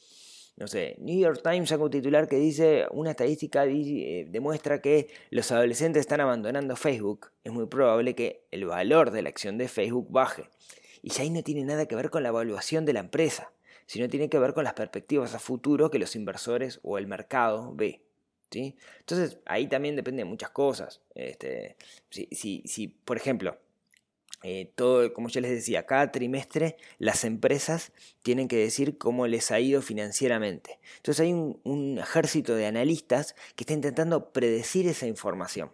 no 0.60 0.68
sé, 0.68 0.98
New 1.00 1.18
York 1.18 1.39
Times 1.42 1.70
saca 1.70 1.84
un 1.84 1.89
titular 1.89 2.28
que 2.28 2.36
dice, 2.36 2.86
una 2.92 3.12
estadística 3.12 3.66
eh, 3.66 4.28
demuestra 4.30 4.82
que 4.82 5.08
los 5.30 5.50
adolescentes 5.54 6.01
están 6.01 6.20
abandonando 6.20 6.75
Facebook, 6.75 7.32
es 7.46 7.54
muy 7.54 7.66
probable 7.68 8.13
que 8.13 8.44
el 8.51 8.66
valor 8.66 9.12
de 9.12 9.22
la 9.22 9.30
acción 9.30 9.58
de 9.58 9.70
Facebook 9.70 10.08
baje. 10.12 10.50
Y 11.01 11.12
ya 11.12 11.24
ahí 11.24 11.30
no 11.30 11.42
tiene 11.44 11.63
nada 11.63 11.86
que 11.86 11.96
ver 11.96 12.10
con 12.10 12.24
la 12.24 12.30
evaluación 12.30 12.84
de 12.84 12.92
la 12.92 13.00
empresa, 13.00 13.54
sino 13.86 14.10
tiene 14.10 14.30
que 14.30 14.38
ver 14.38 14.54
con 14.54 14.66
las 14.66 14.74
perspectivas 14.74 15.34
a 15.34 15.39
futuro 15.39 15.89
que 15.89 15.98
los 15.98 16.18
inversores 16.18 16.82
o 16.84 16.98
el 16.98 17.08
mercado 17.08 17.74
ve. 17.74 18.01
¿sí? 18.51 18.75
Entonces 19.00 19.38
ahí 19.46 19.68
también 19.68 19.96
depende 19.96 20.24
de 20.24 20.25
muchas 20.25 20.50
cosas. 20.50 21.01
Este, 21.16 21.78
si, 22.10 22.28
si, 22.34 22.63
si, 22.66 22.89
por 22.89 23.16
ejemplo, 23.16 23.58
eh, 24.41 24.72
todo, 24.75 25.13
como 25.13 25.27
ya 25.27 25.41
les 25.41 25.51
decía, 25.51 25.86
cada 25.86 26.12
trimestre 26.12 26.77
las 26.98 27.25
empresas 27.25 27.91
tienen 28.22 28.48
que 28.48 28.58
decir 28.58 28.98
cómo 28.98 29.27
les 29.27 29.51
ha 29.51 29.60
ido 29.60 29.81
financieramente. 29.81 30.79
Entonces 30.98 31.25
hay 31.25 31.34
un, 31.34 31.98
ejército 32.00 32.55
de 32.55 32.65
analistas 32.65 33.36
que 33.55 33.63
está 33.63 33.74
intentando 33.74 34.31
predecir 34.31 34.88
esa 34.88 35.08
información. 35.08 35.72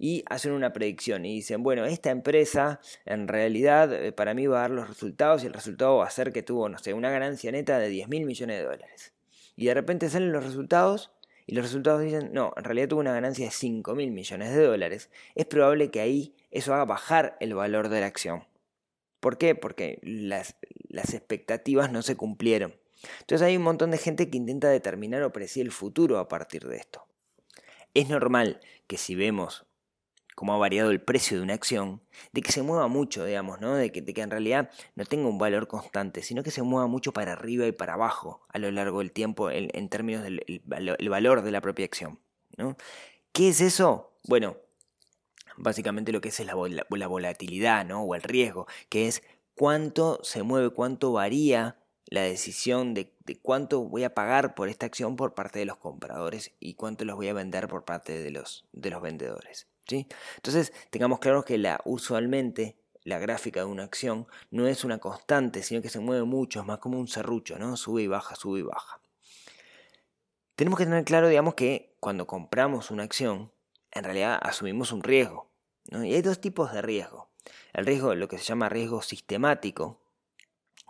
y 0.00 0.22
hacen 0.30 0.52
una 0.52 0.72
predicción 0.72 1.24
y 1.24 1.34
dicen, 1.34 1.64
bueno, 1.64 1.84
esta 1.84 2.10
empresa 2.10 2.80
en 3.04 3.26
realidad 3.26 3.92
eh, 3.92 4.12
para 4.12 4.32
mí 4.32 4.46
va 4.46 4.58
a 4.58 4.60
dar 4.62 4.70
los 4.70 4.88
resultados 4.88 5.42
y 5.42 5.46
el 5.48 5.52
resultado 5.52 5.96
va 5.96 6.06
a 6.06 6.10
ser 6.10 6.32
que 6.32 6.44
tuvo, 6.44 6.68
no 6.68 6.78
sé, 6.78 6.94
una 6.94 7.10
ganancia 7.10 7.50
neta 7.50 7.78
de 7.80 7.88
10 7.88 8.08
mil 8.08 8.24
millones 8.24 8.58
de 8.58 8.64
dólares. 8.64 9.12
Y 9.56 9.66
de 9.66 9.74
repente 9.74 10.08
salen 10.08 10.30
los 10.32 10.44
resultados 10.44 11.10
y 11.48 11.54
los 11.54 11.64
resultados 11.64 12.02
dicen, 12.02 12.30
no, 12.34 12.52
en 12.58 12.64
realidad 12.64 12.88
tuvo 12.88 13.00
una 13.00 13.14
ganancia 13.14 13.46
de 13.46 13.50
5 13.50 13.94
mil 13.94 14.10
millones 14.10 14.54
de 14.54 14.62
dólares. 14.66 15.08
Es 15.34 15.46
probable 15.46 15.90
que 15.90 16.02
ahí 16.02 16.34
eso 16.50 16.74
haga 16.74 16.84
bajar 16.84 17.38
el 17.40 17.54
valor 17.54 17.88
de 17.88 18.00
la 18.00 18.06
acción. 18.06 18.44
¿Por 19.18 19.38
qué? 19.38 19.54
Porque 19.54 19.98
las, 20.02 20.56
las 20.90 21.14
expectativas 21.14 21.90
no 21.90 22.02
se 22.02 22.16
cumplieron. 22.18 22.74
Entonces 23.20 23.46
hay 23.46 23.56
un 23.56 23.62
montón 23.62 23.90
de 23.90 23.96
gente 23.96 24.28
que 24.28 24.36
intenta 24.36 24.68
determinar 24.68 25.22
o 25.22 25.32
predecir 25.32 25.64
el 25.64 25.72
futuro 25.72 26.18
a 26.18 26.28
partir 26.28 26.68
de 26.68 26.76
esto. 26.76 27.06
Es 27.94 28.10
normal 28.10 28.60
que 28.86 28.98
si 28.98 29.14
vemos 29.14 29.64
cómo 30.38 30.54
ha 30.54 30.56
variado 30.56 30.92
el 30.92 31.00
precio 31.00 31.36
de 31.36 31.42
una 31.42 31.54
acción, 31.54 32.00
de 32.30 32.42
que 32.42 32.52
se 32.52 32.62
mueva 32.62 32.86
mucho, 32.86 33.24
digamos, 33.24 33.60
¿no? 33.60 33.74
De 33.74 33.90
que, 33.90 34.04
en 34.22 34.30
realidad 34.30 34.70
no 34.94 35.04
tenga 35.04 35.28
un 35.28 35.36
valor 35.36 35.66
constante, 35.66 36.22
sino 36.22 36.44
que 36.44 36.52
se 36.52 36.62
mueva 36.62 36.86
mucho 36.86 37.12
para 37.12 37.32
arriba 37.32 37.66
y 37.66 37.72
para 37.72 37.94
abajo 37.94 38.46
a 38.48 38.58
lo 38.58 38.70
largo 38.70 39.00
del 39.00 39.10
tiempo 39.10 39.50
en, 39.50 39.88
términos 39.88 40.22
del 40.22 41.08
valor 41.10 41.42
de 41.42 41.50
la 41.50 41.60
propia 41.60 41.86
acción. 41.86 42.20
¿no? 42.56 42.76
¿Qué 43.32 43.48
es 43.48 43.60
eso? 43.60 44.12
Bueno, 44.28 44.56
básicamente 45.56 46.12
lo 46.12 46.20
que 46.20 46.28
es, 46.28 46.38
es 46.38 46.46
la, 46.46 46.54
volatilidad 46.54 47.84
¿no? 47.84 48.04
o 48.04 48.14
el 48.14 48.22
riesgo, 48.22 48.68
que 48.90 49.08
es 49.08 49.24
cuánto 49.56 50.20
se 50.22 50.44
mueve, 50.44 50.70
cuánto 50.70 51.10
varía 51.10 51.78
la 52.06 52.22
decisión 52.22 52.94
de, 52.94 53.12
cuánto 53.42 53.80
voy 53.80 54.04
a 54.04 54.14
pagar 54.14 54.54
por 54.54 54.68
esta 54.68 54.86
acción 54.86 55.16
por 55.16 55.34
parte 55.34 55.58
de 55.58 55.64
los 55.64 55.78
compradores 55.78 56.52
y 56.60 56.74
cuánto 56.74 57.04
los 57.04 57.16
voy 57.16 57.26
a 57.26 57.34
vender 57.34 57.66
por 57.66 57.84
parte 57.84 58.22
de 58.22 58.30
los 58.30 58.62
vendedores. 59.02 59.67
Entonces, 59.96 60.72
tengamos 60.90 61.18
claro 61.18 61.44
que 61.44 61.58
la, 61.58 61.80
usualmente 61.84 62.76
la 63.04 63.18
gráfica 63.18 63.60
de 63.60 63.66
una 63.66 63.84
acción 63.84 64.26
no 64.50 64.66
es 64.66 64.84
una 64.84 64.98
constante, 64.98 65.62
sino 65.62 65.80
que 65.80 65.88
se 65.88 66.00
mueve 66.00 66.24
mucho, 66.24 66.60
es 66.60 66.66
más 66.66 66.78
como 66.78 66.98
un 66.98 67.08
serrucho, 67.08 67.58
¿no? 67.58 67.76
Sube 67.76 68.02
y 68.02 68.06
baja, 68.06 68.36
sube 68.36 68.60
y 68.60 68.62
baja. 68.62 69.00
Tenemos 70.56 70.78
que 70.78 70.84
tener 70.84 71.04
claro, 71.04 71.28
digamos, 71.28 71.54
que 71.54 71.96
cuando 72.00 72.26
compramos 72.26 72.90
una 72.90 73.04
acción, 73.04 73.52
en 73.92 74.04
realidad 74.04 74.38
asumimos 74.42 74.92
un 74.92 75.02
riesgo. 75.02 75.50
Y 75.90 76.14
hay 76.14 76.22
dos 76.22 76.40
tipos 76.40 76.72
de 76.72 76.82
riesgo. 76.82 77.30
El 77.72 77.86
riesgo, 77.86 78.14
lo 78.14 78.28
que 78.28 78.38
se 78.38 78.44
llama 78.44 78.68
riesgo 78.68 79.00
sistemático, 79.00 80.00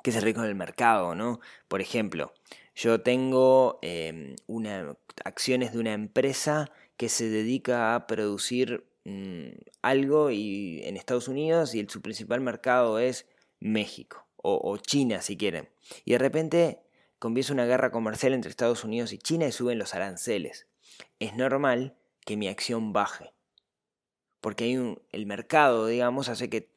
que 0.03 0.11
es 0.11 0.17
el 0.17 0.23
riesgo 0.23 0.43
del 0.43 0.55
mercado, 0.55 1.15
¿no? 1.15 1.41
Por 1.69 1.81
ejemplo, 1.81 2.33
yo 2.75 3.03
tengo 3.03 3.79
em, 3.83 4.37
una, 4.47 4.97
acciones 5.25 5.73
de 5.73 5.79
una 5.79 5.93
empresa 5.93 6.71
que 6.97 7.09
se 7.09 7.29
dedica 7.29 7.95
a 7.95 8.07
producir 8.07 8.88
mm, 9.09 9.59
algo 9.83 10.31
y, 10.31 10.83
en 10.85 10.97
Estados 10.97 11.29
Unidos 11.29 11.75
y 11.75 11.87
su 11.89 12.03
principal 12.03 12.41
mercado 12.41 12.99
es 12.99 13.27
México 13.61 14.27
o, 14.37 14.77
China 14.79 15.21
si 15.21 15.37
quieren. 15.37 15.69
Y 16.05 16.13
de 16.13 16.19
repente 16.19 16.81
comienza 17.19 17.53
una 17.53 17.67
guerra 17.67 17.91
comercial 17.91 18.33
entre 18.33 18.51
Estados 18.51 18.85
Unidos 18.85 19.13
y 19.13 19.19
China 19.19 19.47
y 19.47 19.53
suben 19.53 19.79
los 19.79 19.95
aranceles. 19.95 20.69
Es 21.19 21.35
normal 21.35 21.97
que 22.25 22.37
mi 22.37 22.49
acción 22.49 22.93
baje. 22.93 23.33
Porque 24.41 24.65
hay 24.65 24.77
un, 24.77 25.03
el 25.11 25.27
mercado, 25.27 25.87
digamos, 25.87 26.29
hace 26.29 26.49
que, 26.49 26.71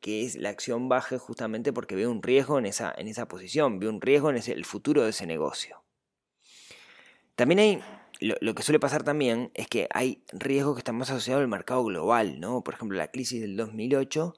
que 0.00 0.24
es, 0.24 0.36
la 0.36 0.50
acción 0.50 0.88
baje 0.88 1.18
justamente 1.18 1.72
porque 1.72 1.96
ve 1.96 2.06
un 2.06 2.22
riesgo 2.22 2.58
en 2.58 2.66
esa, 2.66 2.94
en 2.96 3.08
esa 3.08 3.26
posición, 3.26 3.78
ve 3.78 3.88
un 3.88 4.00
riesgo 4.00 4.30
en 4.30 4.36
el 4.36 4.64
futuro 4.64 5.02
de 5.02 5.10
ese 5.10 5.26
negocio. 5.26 5.82
También 7.36 7.58
hay 7.58 7.82
lo, 8.20 8.54
que 8.54 8.62
suele 8.62 8.80
pasar 8.80 9.02
también 9.02 9.50
es 9.54 9.68
que 9.68 9.88
hay 9.92 10.22
riesgos 10.32 10.74
que 10.74 10.80
están 10.80 10.96
más 10.96 11.10
asociados 11.10 11.42
al 11.42 11.48
mercado 11.48 11.84
global, 11.84 12.40
¿no? 12.40 12.62
Por 12.62 12.74
ejemplo, 12.74 12.96
la 12.96 13.10
crisis 13.10 13.40
del 13.40 13.56
2008 13.56 14.34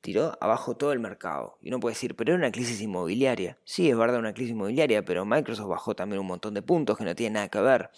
tiró 0.00 0.38
abajo 0.40 0.76
todo 0.76 0.92
el 0.92 1.00
mercado. 1.00 1.58
Y 1.60 1.68
uno 1.68 1.80
puede 1.80 1.94
decir, 1.94 2.14
pero 2.14 2.32
era 2.32 2.38
una 2.38 2.52
crisis 2.52 2.80
inmobiliaria. 2.80 3.58
Sí, 3.64 3.90
es 3.90 3.96
verdad, 3.96 4.18
una 4.18 4.32
crisis 4.32 4.52
inmobiliaria, 4.52 5.04
pero 5.04 5.24
Microsoft 5.24 5.68
bajó 5.68 5.94
también 5.94 6.20
un 6.20 6.26
montón 6.26 6.54
de 6.54 6.62
puntos 6.62 6.96
que 6.96 7.04
no 7.04 7.14
tienen 7.14 7.34
nada 7.34 7.48
que 7.48 7.60
ver. 7.60 7.90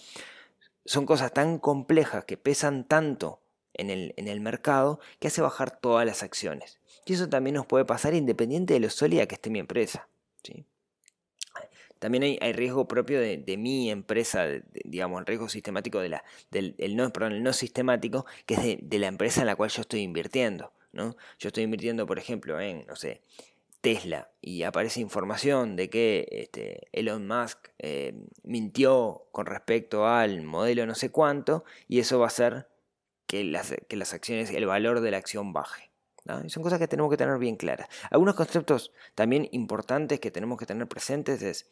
Son 0.85 1.07
cosas 1.07 1.33
tan 1.33 1.59
complejas 1.59 2.25
que 2.25 2.37
pesan 2.37 2.85
tanto 2.85 3.41
en 3.75 3.91
el, 3.91 4.15
en 4.17 4.29
el 4.29 4.41
mercado 4.41 4.99
que 5.19 5.29
hace 5.29 5.43
bajar 5.43 5.79
todas 5.79 6.07
las 6.07 6.23
acciones. 6.23 6.81
Y 7.07 7.15
eso 7.15 7.29
también 7.29 7.55
nos 7.55 7.67
puede 7.67 7.85
pasar 7.85 8.15
independiente 8.15 8.75
de 8.75 8.81
lo 8.81 8.91
sólida 8.91 9.27
que 9.27 9.35
esté 9.35 9.51
mi 9.51 9.59
empresa. 9.59 10.09
¿sí? 10.43 10.65
También 12.01 12.39
hay, 12.41 12.53
riesgo 12.55 12.89
propio 12.89 13.21
de, 13.21 13.57
mi 13.59 13.91
empresa, 13.91 14.47
digamos, 14.85 15.21
el 15.21 15.27
riesgo 15.27 15.49
sistemático 15.51 16.01
del 16.01 16.15
el 16.51 16.97
no, 16.97 17.53
sistemático, 17.53 18.27
que 18.47 18.55
es 18.55 18.89
de, 18.89 18.99
la 18.99 19.07
empresa 19.07 19.43
en 19.43 19.47
la 19.47 19.55
cual 19.55 19.71
yo 19.71 19.83
estoy 19.83 20.01
invirtiendo. 20.01 20.73
¿no? 20.93 21.15
Yo 21.39 21.49
estoy 21.49 21.63
invirtiendo, 21.63 22.07
por 22.07 22.19
ejemplo, 22.19 22.59
en, 22.59 22.87
no 22.87 22.97
sé, 22.97 23.21
Tesla 23.83 24.31
y 24.41 24.63
aparece 24.63 25.01
información 25.01 25.77
de 25.77 25.91
que 25.91 26.27
este, 26.31 26.89
Elon 26.93 27.27
Musk 27.27 27.69
eh, 27.79 28.15
mintió 28.45 29.27
con 29.31 29.47
respecto 29.47 30.07
al 30.07 30.43
modelo 30.43 30.87
no 30.87 30.95
sé 30.95 31.11
cuánto 31.11 31.65
y 31.89 32.01
eso 32.01 32.19
va 32.19 32.27
a 32.27 32.29
hacer 32.29 32.69
que 33.27 33.53
que 33.89 33.97
las 33.97 34.13
acciones, 34.13 34.51
el 34.51 34.67
valor 34.67 35.01
de 35.01 35.11
la 35.11 35.19
acción 35.19 35.53
baje. 35.53 35.90
Son 36.49 36.63
cosas 36.63 36.79
que 36.79 36.89
tenemos 36.89 37.11
que 37.11 37.17
tener 37.17 37.39
bien 37.39 37.57
claras. 37.57 37.89
Algunos 38.11 38.35
conceptos 38.35 38.93
también 39.15 39.49
importantes 39.53 40.21
que 40.21 40.31
tenemos 40.31 40.59
que 40.59 40.67
tener 40.67 40.87
presentes 40.87 41.43
es, 41.43 41.67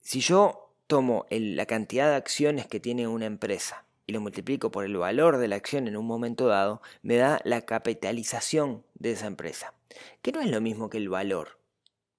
si 0.00 0.20
yo 0.20 0.74
tomo 0.86 1.26
la 1.30 1.66
cantidad 1.66 2.10
de 2.10 2.16
acciones 2.16 2.66
que 2.66 2.80
tiene 2.80 3.08
una 3.08 3.26
empresa 3.26 3.84
y 4.06 4.12
lo 4.12 4.20
multiplico 4.20 4.70
por 4.70 4.84
el 4.84 4.96
valor 4.96 5.38
de 5.38 5.48
la 5.48 5.56
acción 5.56 5.88
en 5.88 5.96
un 5.96 6.06
momento 6.06 6.46
dado, 6.46 6.82
me 7.02 7.16
da 7.16 7.40
la 7.44 7.62
capitalización 7.62 8.84
de 8.94 9.12
esa 9.12 9.26
empresa, 9.26 9.74
que 10.20 10.32
no 10.32 10.40
es 10.40 10.50
lo 10.50 10.60
mismo 10.60 10.90
que 10.90 10.98
el 10.98 11.08
valor. 11.08 11.58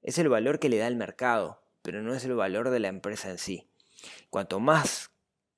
Es 0.02 0.18
el 0.18 0.30
valor 0.30 0.60
que 0.60 0.70
le 0.70 0.78
da 0.78 0.88
el 0.88 0.96
mercado, 0.96 1.62
pero 1.82 2.02
no 2.02 2.14
es 2.14 2.26
el 2.26 2.34
valor 2.34 2.70
de 2.70 2.80
la 2.80 2.88
empresa 2.88 3.30
en 3.30 3.38
sí. 3.38 3.68
Cuanto 4.30 4.60
más 4.60 5.12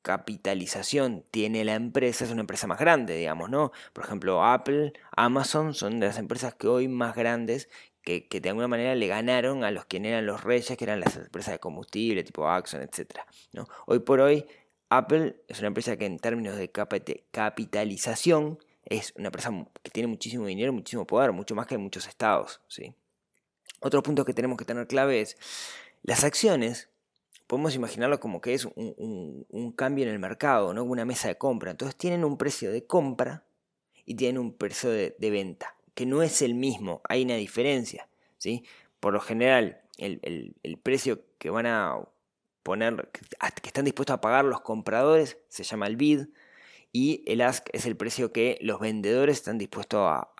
capitalización 0.07 1.25
tiene 1.31 1.65
la 1.65 1.75
empresa 1.75 2.23
es 2.23 2.31
una 2.31 2.39
empresa 2.39 2.65
más 2.65 2.79
grande, 2.79 3.17
digamos, 3.17 3.49
¿no? 3.49 3.73
Por 3.91 4.05
ejemplo, 4.05 4.41
Apple, 4.41 4.93
Amazon 5.11 5.73
son 5.73 5.99
de 5.99 6.07
las 6.07 6.17
empresas 6.17 6.55
que 6.55 6.69
hoy 6.69 6.87
más 6.87 7.13
grandes 7.13 7.67
que, 8.01 8.25
de 8.29 8.47
alguna 8.47 8.69
manera 8.69 8.95
le 8.95 9.05
ganaron 9.07 9.65
a 9.65 9.71
los 9.71 9.85
que 9.85 9.97
eran 9.97 10.25
los 10.25 10.45
reyes, 10.45 10.77
que 10.77 10.85
eran 10.85 11.01
las 11.01 11.17
empresas 11.17 11.55
de 11.55 11.59
combustible, 11.59 12.23
tipo 12.23 12.47
Axon, 12.47 12.81
etc. 12.83 13.17
¿no? 13.51 13.67
Hoy 13.85 13.99
por 13.99 14.21
hoy, 14.21 14.45
Apple 14.87 15.43
es 15.49 15.59
una 15.59 15.67
empresa 15.67 15.97
que 15.97 16.05
en 16.05 16.19
términos 16.19 16.55
de 16.55 16.71
capitalización 16.71 18.59
es 18.85 19.13
una 19.17 19.27
empresa 19.27 19.51
que 19.83 19.91
tiene 19.91 20.07
muchísimo 20.07 20.45
dinero, 20.45 20.71
muchísimo 20.71 21.05
poder, 21.05 21.33
mucho 21.33 21.53
más 21.53 21.67
que 21.67 21.75
en 21.75 21.81
muchos 21.81 22.07
estados. 22.07 22.61
¿sí? 22.69 22.93
Otro 23.81 24.01
punto 24.03 24.23
que 24.23 24.33
tenemos 24.33 24.57
que 24.57 24.63
tener 24.63 24.87
clave 24.87 25.19
es 25.19 25.35
las 26.01 26.23
acciones 26.23 26.87
podemos 27.47 27.75
imaginarlo 27.75 28.19
como 28.19 28.41
que 28.41 28.53
es 28.53 28.65
un, 28.65 29.73
cambio 29.75 30.05
en 30.05 30.11
el 30.11 30.19
mercado, 30.19 30.73
¿no? 30.73 30.83
una 30.83 31.05
mesa 31.05 31.29
de 31.29 31.37
compra. 31.37 31.71
Entonces 31.71 31.95
tienen 31.95 32.23
un 32.23 32.37
precio 32.37 32.71
de 32.71 32.85
compra 32.85 33.45
y 34.05 34.15
tienen 34.15 34.37
un 34.37 34.53
precio 34.53 34.89
de, 34.89 35.15
venta, 35.19 35.75
que 35.95 36.05
no 36.05 36.21
es 36.21 36.41
el 36.41 36.53
mismo, 36.53 37.01
hay 37.07 37.23
una 37.23 37.35
diferencia. 37.35 38.09
¿sí? 38.37 38.65
Por 38.99 39.13
lo 39.13 39.21
general, 39.21 39.81
el, 39.97 40.79
precio 40.83 41.23
que 41.37 41.49
van 41.49 41.65
a 41.65 41.99
poner, 42.63 43.09
que 43.11 43.67
están 43.67 43.85
dispuestos 43.85 44.13
a 44.13 44.21
pagar 44.21 44.45
los 44.45 44.61
compradores, 44.61 45.37
se 45.47 45.63
llama 45.63 45.87
el 45.87 45.95
bid, 45.95 46.27
y 46.93 47.23
el 47.27 47.41
ask 47.41 47.67
es 47.73 47.85
el 47.85 47.95
precio 47.95 48.31
que 48.31 48.57
los 48.61 48.79
vendedores 48.79 49.37
están 49.37 49.57
dispuestos 49.57 49.99
a, 50.01 50.31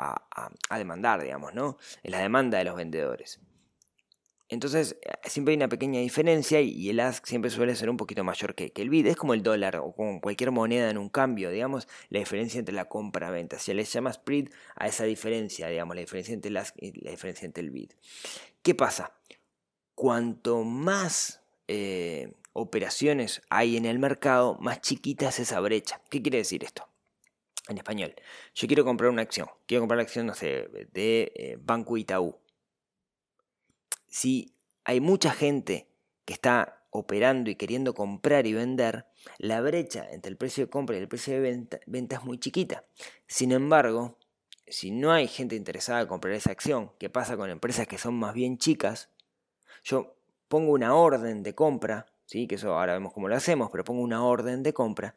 a 0.70 0.78
demandar, 0.78 1.22
digamos, 1.22 1.54
¿no? 1.54 1.78
Es 2.04 2.12
la 2.12 2.20
demanda 2.20 2.58
de 2.58 2.64
los 2.64 2.76
vendedores. 2.76 3.42
Entonces 4.50 4.98
eh, 5.02 5.12
siempre 5.26 5.52
hay 5.52 5.58
una 5.58 5.68
pequeña 5.68 6.00
diferencia 6.00 6.62
y 6.62 6.90
el 6.90 7.00
ask 7.00 7.26
siempre 7.26 7.52
suele 7.52 7.76
ser 7.76 7.90
un 7.90 7.98
poquito 7.98 8.24
mayor 8.24 8.56
que, 8.56 8.72
el 8.76 8.90
bid. 8.90 9.08
Es 9.08 9.18
como 9.18 9.34
el 9.34 9.44
dólar 9.44 9.78
o 9.78 9.92
como 9.92 10.22
cualquier 10.22 10.52
moneda 10.52 10.90
en 10.90 10.98
un 10.98 11.10
cambio, 11.10 11.50
digamos, 11.50 11.88
la 12.10 12.20
diferencia 12.20 12.60
entre 12.60 12.74
la 12.74 12.86
compra-venta. 12.86 13.60
Se 13.60 13.74
le 13.74 13.84
llama 13.84 14.14
spread 14.14 14.50
a 14.76 14.88
esa 14.88 15.04
diferencia, 15.04 15.68
digamos, 15.68 15.96
la 15.96 16.02
diferencia 16.02 16.34
entre 16.34 16.50
el 16.50 16.58
ask 16.58 16.76
y 16.80 16.94
la 17.02 17.12
diferencia 17.12 17.46
entre 17.46 17.64
el 17.64 17.72
bid. 17.72 17.92
¿Qué 18.62 18.74
pasa? 18.74 19.14
Cuanto 19.96 20.64
más 20.64 21.42
eh, 21.68 22.32
operaciones 22.54 23.42
hay 23.50 23.76
en 23.76 23.86
el 23.86 24.00
mercado, 24.00 24.58
más 24.62 24.82
chiquita 24.82 25.30
es 25.30 25.40
esa 25.40 25.60
brecha. 25.60 26.02
¿Qué 26.10 26.22
quiere 26.22 26.38
decir 26.38 26.64
esto? 26.64 26.88
En 27.68 27.78
español, 27.78 28.16
yo 28.56 28.66
quiero 28.68 28.86
comprar 28.86 29.10
una 29.10 29.24
acción, 29.24 29.50
quiero 29.66 29.82
comprar 29.82 29.98
la 29.98 30.04
acción, 30.04 30.26
no 30.26 30.34
sé, 30.34 30.70
de 30.94 31.34
eh, 31.36 31.58
Banco 31.60 31.98
Itaú 31.98 32.38
si 34.18 34.56
hay 34.84 35.00
mucha 35.00 35.30
gente 35.30 35.92
que 36.26 36.34
está 36.34 36.84
operando 36.90 37.52
y 37.52 37.56
queriendo 37.56 37.94
comprar 37.94 38.48
y 38.48 38.54
vender, 38.54 39.06
la 39.38 39.62
brecha 39.62 40.08
entre 40.10 40.32
el 40.32 40.38
precio 40.38 40.66
de 40.66 40.72
compra 40.72 40.96
y 40.98 41.02
el 41.02 41.08
precio 41.08 41.40
de 41.40 41.40
venta, 41.86 42.16
es 42.16 42.24
muy 42.24 42.40
chiquita. 42.40 42.84
Sin 43.28 43.52
embargo, 43.52 44.18
si 44.66 44.90
no 44.90 45.12
hay 45.12 45.28
gente 45.28 45.56
interesada 45.56 46.02
en 46.02 46.08
comprar 46.08 46.34
esa 46.34 46.50
acción, 46.50 46.94
¿qué 46.98 47.12
pasa 47.12 47.38
con 47.38 47.52
empresas 47.52 47.88
que 47.88 48.00
son 48.00 48.16
más 48.16 48.34
bien 48.34 48.58
chicas? 48.58 49.12
Yo 49.84 50.16
pongo 50.48 50.72
una 50.72 50.96
orden 50.96 51.44
de 51.44 51.54
compra, 51.54 52.08
¿sí? 52.26 52.48
que 52.48 52.56
eso 52.56 52.74
ahora 52.74 52.94
vemos 52.94 53.14
cómo 53.14 53.28
lo 53.28 53.36
hacemos, 53.36 53.70
pero 53.70 53.84
pongo 53.84 54.02
una 54.02 54.26
orden 54.26 54.64
de 54.64 54.74
compra 54.74 55.14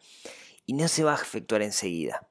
y 0.67 0.75
no 0.75 0.89
se 0.89 1.05
va 1.05 1.13
a 1.13 1.23
efectuar 1.23 1.63
enseguida. 1.63 2.29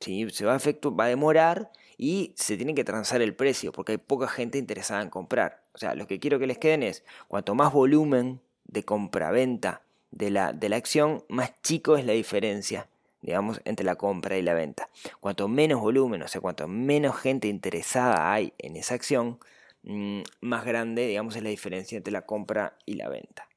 ¿sí? 0.00 0.28
Se 0.30 0.44
va 0.44 0.56
a, 0.56 0.90
va 0.90 1.04
a 1.04 1.08
demorar 1.08 1.70
y 1.98 2.32
se 2.36 2.56
tiene 2.56 2.74
que 2.74 2.84
transar 2.84 3.20
el 3.20 3.34
precio 3.34 3.72
porque 3.72 3.92
hay 3.92 3.98
poca 3.98 4.28
gente 4.28 4.56
interesada 4.56 5.02
en 5.02 5.10
comprar. 5.10 5.62
O 5.74 5.78
sea, 5.78 5.94
lo 5.94 6.06
que 6.06 6.20
quiero 6.20 6.38
que 6.38 6.46
les 6.46 6.56
queden 6.56 6.82
es, 6.82 7.04
cuanto 7.26 7.54
más 7.54 7.72
volumen 7.72 8.40
de 8.64 8.84
compra-venta 8.84 9.82
de 10.12 10.30
la, 10.30 10.52
de 10.52 10.68
la 10.68 10.76
acción, 10.76 11.24
más 11.28 11.52
chico 11.62 11.96
es 11.96 12.06
la 12.06 12.12
diferencia 12.12 12.86
digamos, 13.20 13.60
entre 13.64 13.84
la 13.84 13.96
compra 13.96 14.38
y 14.38 14.42
la 14.42 14.54
venta. 14.54 14.88
Cuanto 15.20 15.48
menos 15.48 15.80
volumen, 15.80 16.22
o 16.22 16.28
sea, 16.28 16.40
cuanto 16.40 16.68
menos 16.68 17.16
gente 17.16 17.48
interesada 17.48 18.32
hay 18.32 18.52
en 18.58 18.76
esa 18.76 18.94
acción, 18.94 19.38
mm, 19.82 20.22
más 20.40 20.64
grande, 20.64 21.06
digamos, 21.06 21.36
es 21.36 21.42
la 21.42 21.50
diferencia 21.50 21.96
entre 21.96 22.12
la 22.12 22.22
compra 22.22 22.76
y 22.86 22.94
la 22.94 23.08
venta. 23.08 23.48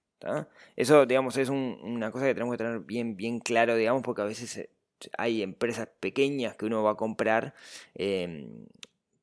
Eso, 0.76 1.06
digamos, 1.08 1.36
es 1.38 1.50
una 1.50 2.12
cosa 2.12 2.26
que 2.26 2.34
tenemos 2.36 2.54
que 2.54 2.64
tener 2.64 2.80
bien, 2.82 3.16
bien 3.18 3.40
claro, 3.40 3.76
digamos, 3.76 4.04
porque 4.04 4.22
a 4.22 4.26
veces 4.26 4.70
hay 5.18 5.42
empresas 5.42 5.88
pequeñas 6.00 6.56
que 6.56 6.66
uno 6.66 6.84
va 6.84 6.92
a 6.92 6.96
comprar 6.96 7.54
em, 7.96 8.66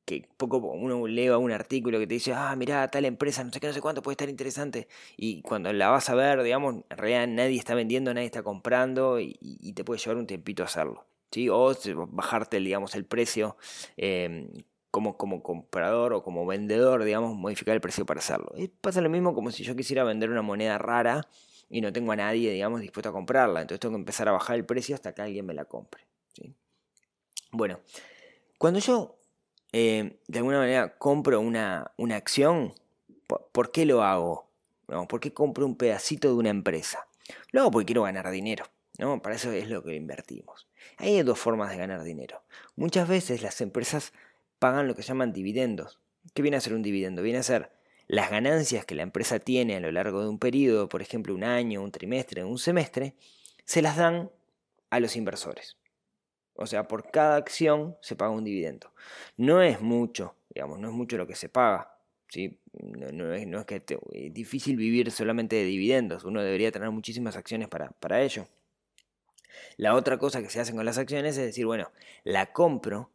que 0.09 0.27
poco 0.37 0.57
uno 0.57 1.05
lee 1.05 1.29
un 1.29 1.51
artículo 1.51 1.99
que 1.99 2.07
te 2.07 2.15
dice, 2.15 2.33
ah, 2.33 2.55
mira, 2.55 2.87
tal 2.87 3.05
empresa, 3.05 3.43
no 3.43 3.51
sé 3.51 3.59
qué, 3.59 3.67
no 3.67 3.73
sé 3.73 3.81
cuánto 3.81 4.01
puede 4.01 4.13
estar 4.13 4.27
interesante. 4.27 4.87
Y 5.17 5.43
cuando 5.43 5.71
la 5.71 5.89
vas 5.89 6.09
a 6.09 6.15
ver, 6.15 6.41
digamos, 6.41 6.77
en 6.89 6.97
realidad 6.97 7.27
nadie 7.27 7.57
está 7.59 7.75
vendiendo, 7.75 8.11
nadie 8.11 8.25
está 8.25 8.41
comprando 8.41 9.19
y, 9.19 9.35
te 9.75 9.83
puede 9.83 9.99
llevar 9.99 10.17
un 10.17 10.25
tiempito 10.25 10.63
hacerlo. 10.63 11.05
¿sí? 11.29 11.47
O 11.49 11.75
bajarte, 12.07 12.59
digamos, 12.59 12.95
el 12.95 13.05
precio 13.05 13.55
em, 13.97 14.49
como, 14.89 15.15
como 15.15 15.43
comprador 15.43 16.13
o 16.13 16.23
como 16.23 16.43
vendedor, 16.47 17.03
digamos, 17.03 17.35
modificar 17.35 17.75
el 17.75 17.81
precio 17.81 18.03
para 18.07 18.19
hacerlo. 18.19 18.51
Y 18.57 18.67
pasa 18.67 19.01
lo 19.01 19.09
mismo 19.11 19.35
como 19.35 19.51
si 19.51 19.63
yo 19.63 19.75
quisiera 19.75 20.03
vender 20.03 20.31
una 20.31 20.41
moneda 20.41 20.79
rara 20.79 21.27
y 21.69 21.81
no 21.81 21.93
tengo 21.93 22.11
a 22.11 22.15
nadie, 22.15 22.51
digamos, 22.51 22.81
dispuesto 22.81 23.09
a 23.09 23.13
comprarla. 23.13 23.61
Entonces 23.61 23.79
tengo 23.79 23.93
que 23.93 23.99
empezar 23.99 24.27
a 24.27 24.31
bajar 24.31 24.55
el 24.55 24.65
precio 24.65 24.95
hasta 24.95 25.13
que 25.13 25.21
alguien 25.21 25.45
me 25.45 25.53
la 25.53 25.65
compre. 25.65 26.05
¿sí? 26.33 26.53
Bueno, 27.51 27.79
cuando 28.57 28.79
yo 28.79 29.17
eh, 29.71 30.19
de 30.27 30.39
alguna 30.39 30.59
manera 30.59 30.97
compro 30.97 31.39
una, 31.39 31.91
una 31.97 32.15
acción, 32.15 32.73
¿por, 33.27 33.71
qué 33.71 33.85
lo 33.85 34.03
hago? 34.03 34.49
¿Por 35.07 35.19
qué 35.19 35.33
compro 35.33 35.65
un 35.65 35.75
pedacito 35.75 36.29
de 36.29 36.33
una 36.33 36.49
empresa? 36.49 37.07
Lo 37.51 37.61
hago 37.61 37.71
porque 37.71 37.85
quiero 37.85 38.03
ganar 38.03 38.29
dinero. 38.31 38.65
¿no? 38.97 39.21
Para 39.21 39.35
eso 39.35 39.51
es 39.51 39.69
lo 39.69 39.83
que 39.83 39.95
invertimos. 39.95 40.67
Hay 40.97 41.21
dos 41.21 41.39
formas 41.39 41.69
de 41.69 41.77
ganar 41.77 42.03
dinero. 42.03 42.41
Muchas 42.75 43.07
veces 43.07 43.41
las 43.41 43.61
empresas 43.61 44.11
pagan 44.57 44.87
lo 44.87 44.95
que 44.95 45.03
llaman 45.03 45.31
dividendos. 45.31 45.99
¿Qué 46.33 46.41
viene 46.41 46.57
a 46.57 46.61
ser 46.61 46.73
un 46.73 46.81
dividendo? 46.81 47.21
Viene 47.21 47.39
a 47.39 47.43
ser 47.43 47.71
las 48.09 48.31
ganancias 48.31 48.85
que 48.85 48.95
la 48.95 49.03
empresa 49.03 49.37
tiene 49.37 49.75
a 49.75 49.79
lo 49.79 49.91
largo 49.91 50.23
de 50.23 50.29
un 50.29 50.39
periodo, 50.39 50.89
por 50.89 51.03
ejemplo 51.03 51.35
un 51.35 51.43
año, 51.43 51.83
un 51.83 51.91
trimestre, 51.91 52.43
un 52.43 52.57
semestre, 52.57 53.13
se 53.65 53.83
las 53.83 53.97
dan 53.97 54.31
a 54.89 54.99
los 54.99 55.15
inversores. 55.15 55.77
O 56.55 56.65
sea, 56.65 56.87
por 56.87 57.11
cada 57.11 57.35
acción 57.35 57.97
se 58.01 58.15
paga 58.15 58.31
un 58.31 58.43
dividendo. 58.43 58.91
No 59.37 59.61
es 59.61 59.79
mucho, 59.79 60.35
digamos, 60.49 60.79
no 60.79 60.89
es 60.89 60.93
mucho 60.95 61.17
lo 61.17 61.27
que 61.27 61.35
se 61.35 61.49
paga. 61.49 61.99
¿sí? 62.29 62.59
No, 62.73 63.31
es, 63.31 63.65
que 63.67 63.75
es 63.75 64.33
difícil 64.33 64.75
vivir 64.75 65.11
solamente 65.11 65.55
de 65.55 65.65
dividendos. 65.65 66.23
Uno 66.23 66.41
debería 66.41 66.71
tener 66.71 66.89
muchísimas 66.89 67.35
acciones 67.35 67.67
para, 67.67 67.91
para 67.91 68.23
ello. 68.23 68.47
La 69.77 69.93
otra 69.93 70.17
cosa 70.17 70.41
que 70.41 70.49
se 70.49 70.59
hace 70.59 70.73
con 70.73 70.83
las 70.83 70.97
acciones 70.97 71.37
es 71.37 71.45
decir, 71.45 71.67
bueno, 71.67 71.91
la 72.23 72.53
compro, 72.53 73.11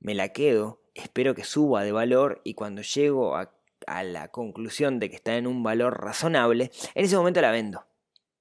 me 0.00 0.14
la 0.14 0.30
quedo, 0.30 0.80
espero 0.94 1.34
que 1.34 1.44
suba 1.44 1.84
de 1.84 1.92
valor 1.92 2.40
y 2.44 2.54
cuando 2.54 2.80
llego 2.80 3.36
a, 3.36 3.55
la 3.86 4.28
conclusión 4.28 4.98
de 4.98 5.10
que 5.10 5.16
está 5.16 5.36
en 5.36 5.46
un 5.46 5.62
valor 5.62 6.02
razonable, 6.02 6.70
en 6.94 7.04
ese 7.04 7.16
momento 7.16 7.40
la 7.40 7.50
vendo. 7.50 7.86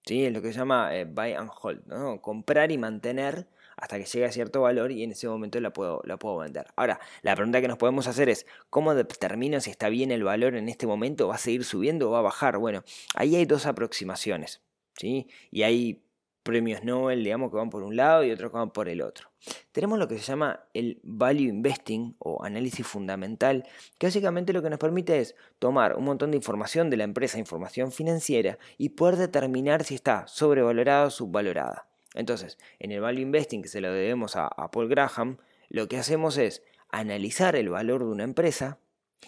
¿sí? 0.05 0.25
Es 0.25 0.33
lo 0.33 0.41
que 0.41 0.51
se 0.51 0.59
llama 0.59 0.95
eh, 0.95 1.05
buy 1.05 1.33
and 1.33 1.49
hold, 1.61 1.85
¿no? 1.87 2.21
comprar 2.21 2.71
y 2.71 2.77
mantener 2.77 3.47
hasta 3.77 3.97
que 3.97 4.05
llegue 4.05 4.25
a 4.25 4.31
cierto 4.31 4.61
valor 4.61 4.91
y 4.91 5.03
en 5.03 5.11
ese 5.11 5.27
momento 5.27 5.59
la 5.59 5.73
puedo, 5.73 6.01
la 6.05 6.17
puedo 6.17 6.37
vender. 6.37 6.67
Ahora, 6.75 6.99
la 7.21 7.35
pregunta 7.35 7.61
que 7.61 7.67
nos 7.67 7.77
podemos 7.77 8.07
hacer 8.07 8.29
es, 8.29 8.45
¿cómo 8.69 8.95
determino 8.95 9.59
si 9.59 9.69
está 9.69 9.89
bien 9.89 10.11
el 10.11 10.23
valor 10.23 10.55
en 10.55 10.69
este 10.69 10.87
momento? 10.87 11.27
¿Va 11.27 11.35
a 11.35 11.39
seguir 11.39 11.65
subiendo 11.65 12.09
o 12.09 12.11
va 12.11 12.19
a 12.19 12.23
bajar? 12.23 12.57
Bueno, 12.57 12.83
ahí 13.15 13.35
hay 13.35 13.45
dos 13.45 13.65
aproximaciones, 13.65 14.61
¿sí? 14.97 15.27
Y 15.51 15.63
hay 15.63 16.03
premios 16.45 16.83
Nobel, 16.83 17.23
digamos, 17.23 17.49
que 17.49 17.57
van 17.57 17.71
por 17.71 17.83
un 17.83 17.95
lado 17.95 18.23
y 18.23 18.31
otros 18.31 18.51
que 18.51 18.57
van 18.57 18.69
por 18.69 18.87
el 18.87 19.01
otro. 19.01 19.31
Tenemos 19.71 19.97
lo 19.97 20.07
que 20.07 20.19
se 20.19 20.21
llama 20.21 20.61
el 20.75 20.99
value 21.03 21.49
investing 21.49 22.15
o 22.19 22.45
análisis 22.45 22.85
fundamental, 22.85 23.67
que 23.97 24.07
básicamente 24.07 24.53
lo 24.53 24.61
que 24.61 24.69
nos 24.69 24.77
permite 24.77 25.19
es 25.19 25.35
tomar 25.57 25.97
un 25.97 26.05
montón 26.05 26.29
de 26.31 26.37
información 26.37 26.91
de 26.91 26.97
la 26.97 27.03
empresa, 27.03 27.39
información 27.39 27.91
financiera, 27.91 28.59
y 28.77 28.89
poder 28.89 29.15
determinar 29.15 29.83
si 29.83 29.95
está 29.95 30.27
sobrevalorada 30.27 31.07
o 31.07 31.09
subvalorada. 31.09 31.87
Entonces, 32.13 32.59
en 32.79 32.91
el 32.91 33.01
value 33.01 33.21
investing 33.21 33.63
que 33.63 33.67
se 33.67 33.81
lo 33.81 33.91
debemos 33.91 34.35
a, 34.35 34.49
Paul 34.71 34.87
Graham, 34.87 35.37
lo 35.69 35.87
que 35.87 35.97
hacemos 35.97 36.37
es 36.37 36.61
analizar 36.89 37.55
el 37.55 37.69
valor 37.69 38.05
de 38.05 38.11
una 38.11 38.23
empresa 38.23 38.77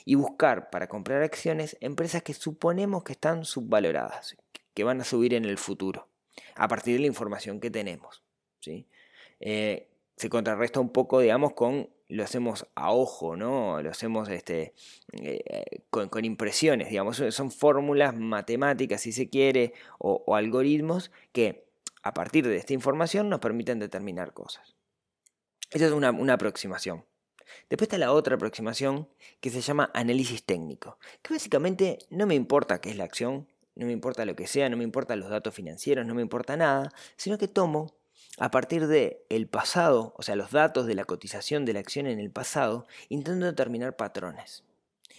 y 0.06 0.14
buscar 0.14 0.70
para 0.70 0.88
comprar 0.88 1.24
acciones 1.24 1.78
empresas 1.82 2.22
que 2.22 2.36
suponemos 2.36 3.04
que 3.04 3.14
están 3.14 3.44
subvaloradas, 3.44 4.38
que 4.76 4.84
van 4.84 5.02
a 5.02 5.04
subir 5.04 5.34
en 5.34 5.46
el 5.46 5.58
futuro, 5.58 6.08
a 6.56 6.68
partir 6.68 6.96
de 6.96 7.02
la 7.02 7.08
información 7.08 7.60
que 7.60 7.70
tenemos. 7.70 8.24
¿sí? 8.60 8.88
Eh, 9.40 9.90
se 10.16 10.30
contrarresta 10.30 10.80
un 10.80 10.90
poco, 10.90 11.20
digamos, 11.20 11.54
con 11.54 11.90
lo 12.10 12.24
hacemos 12.24 12.66
a 12.76 12.94
ojo, 12.94 13.36
¿no? 13.36 13.82
Lo 13.82 13.90
hacemos 13.90 14.30
este, 14.30 14.74
eh, 15.12 15.82
con, 15.90 16.24
impresiones, 16.24 16.90
digamos, 16.90 17.22
son 17.32 17.52
fórmulas 17.52 18.16
matemáticas, 18.16 19.02
si 19.02 19.12
se 19.12 19.30
quiere, 19.30 19.74
o 20.00 20.36
algoritmos 20.36 21.12
que 21.34 21.68
a 22.08 22.14
partir 22.14 22.48
de 22.48 22.56
esta 22.56 22.74
información 22.74 23.30
nos 23.30 23.42
permiten 23.42 23.80
determinar 23.80 24.34
cosas. 24.34 24.78
Esa 25.72 25.88
es 25.88 25.92
una, 25.92 26.34
aproximación. 26.34 27.06
Después 27.70 27.88
está 27.88 27.98
la 27.98 28.14
otra 28.14 28.36
aproximación 28.36 29.10
que 29.42 29.50
se 29.50 29.60
llama 29.60 29.92
análisis 29.94 30.46
técnico, 30.46 30.98
que 31.22 31.34
básicamente 31.34 32.00
no 32.10 32.26
me 32.26 32.36
importa 32.36 32.80
qué 32.80 32.90
es 32.90 32.98
la 32.98 33.04
acción, 33.04 33.48
no 33.78 33.86
me 33.86 33.94
importa 33.94 34.26
lo 34.26 34.36
que 34.36 34.48
sea, 34.48 34.70
no 34.70 34.78
me 34.78 34.84
importa 34.84 35.16
los 35.16 35.30
datos 35.30 35.54
financieros, 35.54 36.06
no 36.06 36.16
me 36.16 36.22
importa 36.22 36.58
nada, 36.58 36.92
sino 37.16 37.38
que 37.38 37.48
tomo 37.48 37.96
a 38.38 38.52
partir 38.52 38.88
de 38.88 39.26
el 39.30 39.48
pasado, 39.48 40.14
o 40.18 40.24
sea, 40.24 40.36
los 40.36 40.52
datos 40.52 40.86
de 40.86 40.96
la 40.96 41.06
cotización 41.06 41.66
de 41.66 41.74
la 41.74 41.80
acción 41.80 42.08
en 42.08 42.20
el 42.20 42.32
pasado, 42.32 42.86
intento 43.10 43.46
determinar 43.46 43.96
patrones 43.96 44.64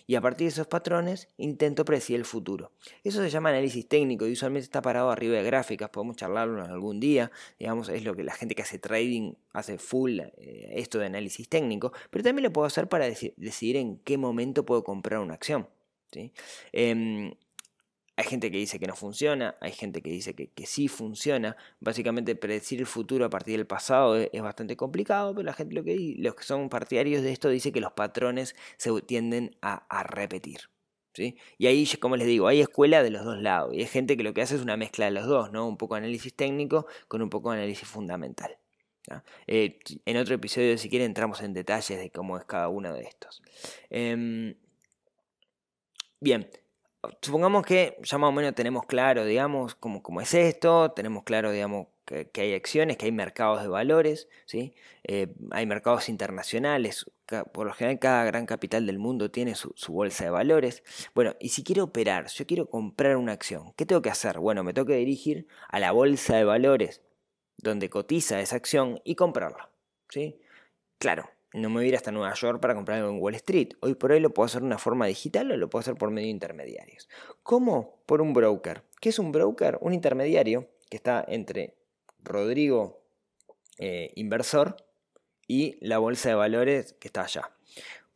y 0.09 0.15
a 0.15 0.23
partir 0.23 0.47
de 0.47 0.53
esos 0.53 0.67
patrones 0.67 1.29
intento 1.37 1.85
predecir 1.85 2.17
el 2.17 2.25
futuro. 2.25 2.73
Eso 3.05 3.23
se 3.23 3.29
llama 3.29 3.51
análisis 3.51 3.87
técnico 3.87 4.27
y 4.27 4.33
usualmente 4.33 4.65
está 4.65 4.81
parado 4.81 5.11
arriba 5.11 5.37
de 5.37 5.43
gráficas, 5.43 5.91
podemos 5.91 6.17
charlarlo 6.17 6.63
algún 6.65 6.99
día, 6.99 7.31
digamos, 7.59 7.91
es 7.91 8.03
lo 8.05 8.17
que 8.17 8.25
la 8.25 8.33
gente 8.33 8.55
que 8.55 8.63
hace 8.63 8.79
trading 8.79 9.35
hace 9.53 9.77
full 9.77 10.21
eh, 10.21 10.73
esto 10.77 10.99
de 10.99 11.07
análisis 11.07 11.47
técnico, 11.49 11.93
pero 12.11 12.25
también 12.25 12.45
lo 12.45 12.53
puedo 12.53 12.67
hacer 12.67 12.89
para 12.89 13.07
decidir 13.07 13.77
en 13.77 13.99
qué 13.99 14.17
momento 14.17 14.65
puedo 14.65 14.83
comprar 14.83 15.21
una 15.21 15.35
acción. 15.35 15.69
¿sí? 16.11 16.33
Em, 16.73 17.35
hay 18.19 18.25
gente 18.25 18.51
que 18.51 18.59
dice 18.59 18.81
que 18.81 18.89
no 18.89 18.97
funciona, 18.97 19.55
hay 19.61 19.71
gente 19.71 20.03
que 20.03 20.11
dice 20.11 20.35
que, 20.35 20.67
sí 20.67 20.89
funciona. 20.89 21.57
Básicamente 21.79 22.35
predecir 22.35 22.81
el 22.81 22.87
futuro 22.87 23.25
a 23.25 23.31
partir 23.31 23.57
del 23.57 23.67
pasado 23.69 24.17
es, 24.17 24.43
bastante 24.43 24.77
complicado, 24.77 25.37
pero 25.37 25.47
la 25.47 25.53
gente 25.53 25.85
que 25.85 26.17
los 26.19 26.35
que 26.35 26.43
son 26.43 26.69
partidarios 26.69 27.23
de 27.23 27.31
esto 27.31 27.49
dice 27.49 27.71
que 27.71 27.81
los 27.81 27.93
patrones 27.93 28.57
se 28.77 28.91
tienden 29.03 29.57
a, 29.63 30.03
repetir. 30.03 30.63
¿sí? 31.15 31.37
Y 31.59 31.69
ahí, 31.69 31.87
como 32.01 32.17
les 32.17 32.27
digo, 32.27 32.49
hay 32.49 32.61
escuela 32.61 33.05
de 33.05 33.11
los 33.11 33.25
dos 33.25 33.41
lados. 33.41 33.73
Y 33.73 33.83
hay 33.83 33.87
gente 33.87 34.17
que 34.17 34.25
lo 34.25 34.35
que 34.35 34.43
hace 34.43 34.57
es 34.57 34.63
una 34.63 34.77
mezcla 34.77 35.05
de 35.05 35.13
los 35.13 35.27
dos, 35.29 35.53
¿no? 35.53 35.69
Un 35.69 35.77
poco 35.77 35.95
de 35.95 36.01
análisis 36.01 36.35
técnico 36.35 36.89
con 37.07 37.23
un 37.23 37.31
poco 37.31 37.53
de 37.53 37.59
análisis 37.59 37.87
fundamental. 37.87 38.59
Eh, 39.47 39.79
en 40.05 40.17
otro 40.17 40.35
episodio, 40.35 40.77
si 40.77 40.91
quieren, 40.91 41.07
entramos 41.07 41.41
en 41.41 41.55
detalles 41.55 41.97
de 41.97 42.11
cómo 42.11 42.37
es 42.37 42.45
cada 42.47 42.69
uno 42.69 42.93
de 42.93 43.03
estos. 43.03 43.43
Em, 43.91 44.57
bien, 46.19 46.51
supongamos 47.23 47.65
que 47.65 47.97
ya 48.03 48.19
más 48.19 48.29
o 48.29 48.33
menos 48.33 48.55
tenemos 48.55 48.85
claro, 48.87 49.25
digamos, 49.25 49.75
cómo, 49.75 50.03
cómo 50.03 50.21
es 50.21 50.35
esto, 50.35 50.93
tenemos 50.93 51.25
claro, 51.25 51.53
digamos, 51.53 51.89
que, 52.05 52.41
hay 52.41 52.55
acciones, 52.55 52.97
que 52.97 53.07
hay 53.07 53.13
mercados 53.13 53.61
de 53.63 53.69
valores, 53.69 54.29
¿sí? 54.47 54.75
Eh, 55.05 55.29
hay 55.51 55.67
mercados 55.67 56.09
internacionales, 56.09 57.07
por 57.53 57.67
lo 57.67 57.73
general 57.75 57.99
cada 57.99 58.25
gran 58.25 58.47
capital 58.47 58.87
del 58.87 58.99
mundo 58.99 59.31
tiene 59.31 59.55
su, 59.55 59.75
bolsa 59.93 60.25
de 60.25 60.31
valores. 60.31 60.83
Bueno, 61.15 61.35
y 61.39 61.51
si 61.51 61.63
quiero 61.63 61.85
operar, 61.85 62.29
yo 62.29 62.47
quiero 62.47 62.69
comprar 62.69 63.17
una 63.17 63.33
acción, 63.33 63.73
¿qué 63.77 63.85
tengo 63.85 64.03
que 64.03 64.11
hacer? 64.11 64.39
Bueno, 64.39 64.65
me 64.65 64.73
tengo 64.73 64.87
que 64.87 64.95
dirigir 64.97 65.47
a 65.69 65.79
la 65.81 65.93
bolsa 65.93 66.37
de 66.37 66.45
valores 66.45 67.03
donde 67.59 67.91
cotiza 67.91 68.41
esa 68.41 68.57
acción 68.57 69.01
y 69.05 69.15
comprarla, 69.15 69.71
¿sí? 70.09 70.41
Claro, 70.99 71.29
no 71.55 71.71
me 71.71 71.77
voy 71.77 71.87
a 71.87 71.89
ir 71.89 71.97
hasta 71.97 72.13
Nueva 72.13 72.35
York 72.35 72.61
para 72.61 72.75
comprar 72.75 72.99
algo 72.99 73.11
en 73.11 73.21
Wall 73.21 73.35
Street. 73.37 73.71
Hoy 73.81 73.95
por 73.95 74.13
hoy 74.13 74.21
lo 74.21 74.35
puedo 74.35 74.47
hacer 74.47 74.61
de 74.61 74.67
una 74.67 74.79
forma 74.79 75.07
digital 75.07 75.51
o 75.51 75.57
lo 75.57 75.71
puedo 75.71 75.81
hacer 75.81 75.95
por 75.95 76.11
medio 76.11 76.27
de 76.27 76.33
intermediarios. 76.33 77.09
¿Cómo? 77.43 78.03
Por 78.07 78.21
un 78.21 78.33
broker. 78.33 78.83
¿Qué 79.01 79.09
es 79.09 79.19
un 79.19 79.33
broker? 79.33 79.79
Un 79.81 79.95
intermediario 79.95 80.69
que 80.91 80.97
está 80.97 81.25
entre 81.27 81.77
Rodrigo, 82.23 83.03
eh, 83.79 84.13
inversor, 84.17 84.77
y 85.47 85.79
la 85.81 85.99
bolsa 85.99 86.29
de 86.29 86.35
valores 86.35 86.93
que 86.95 87.09
está 87.09 87.23
allá. 87.23 87.51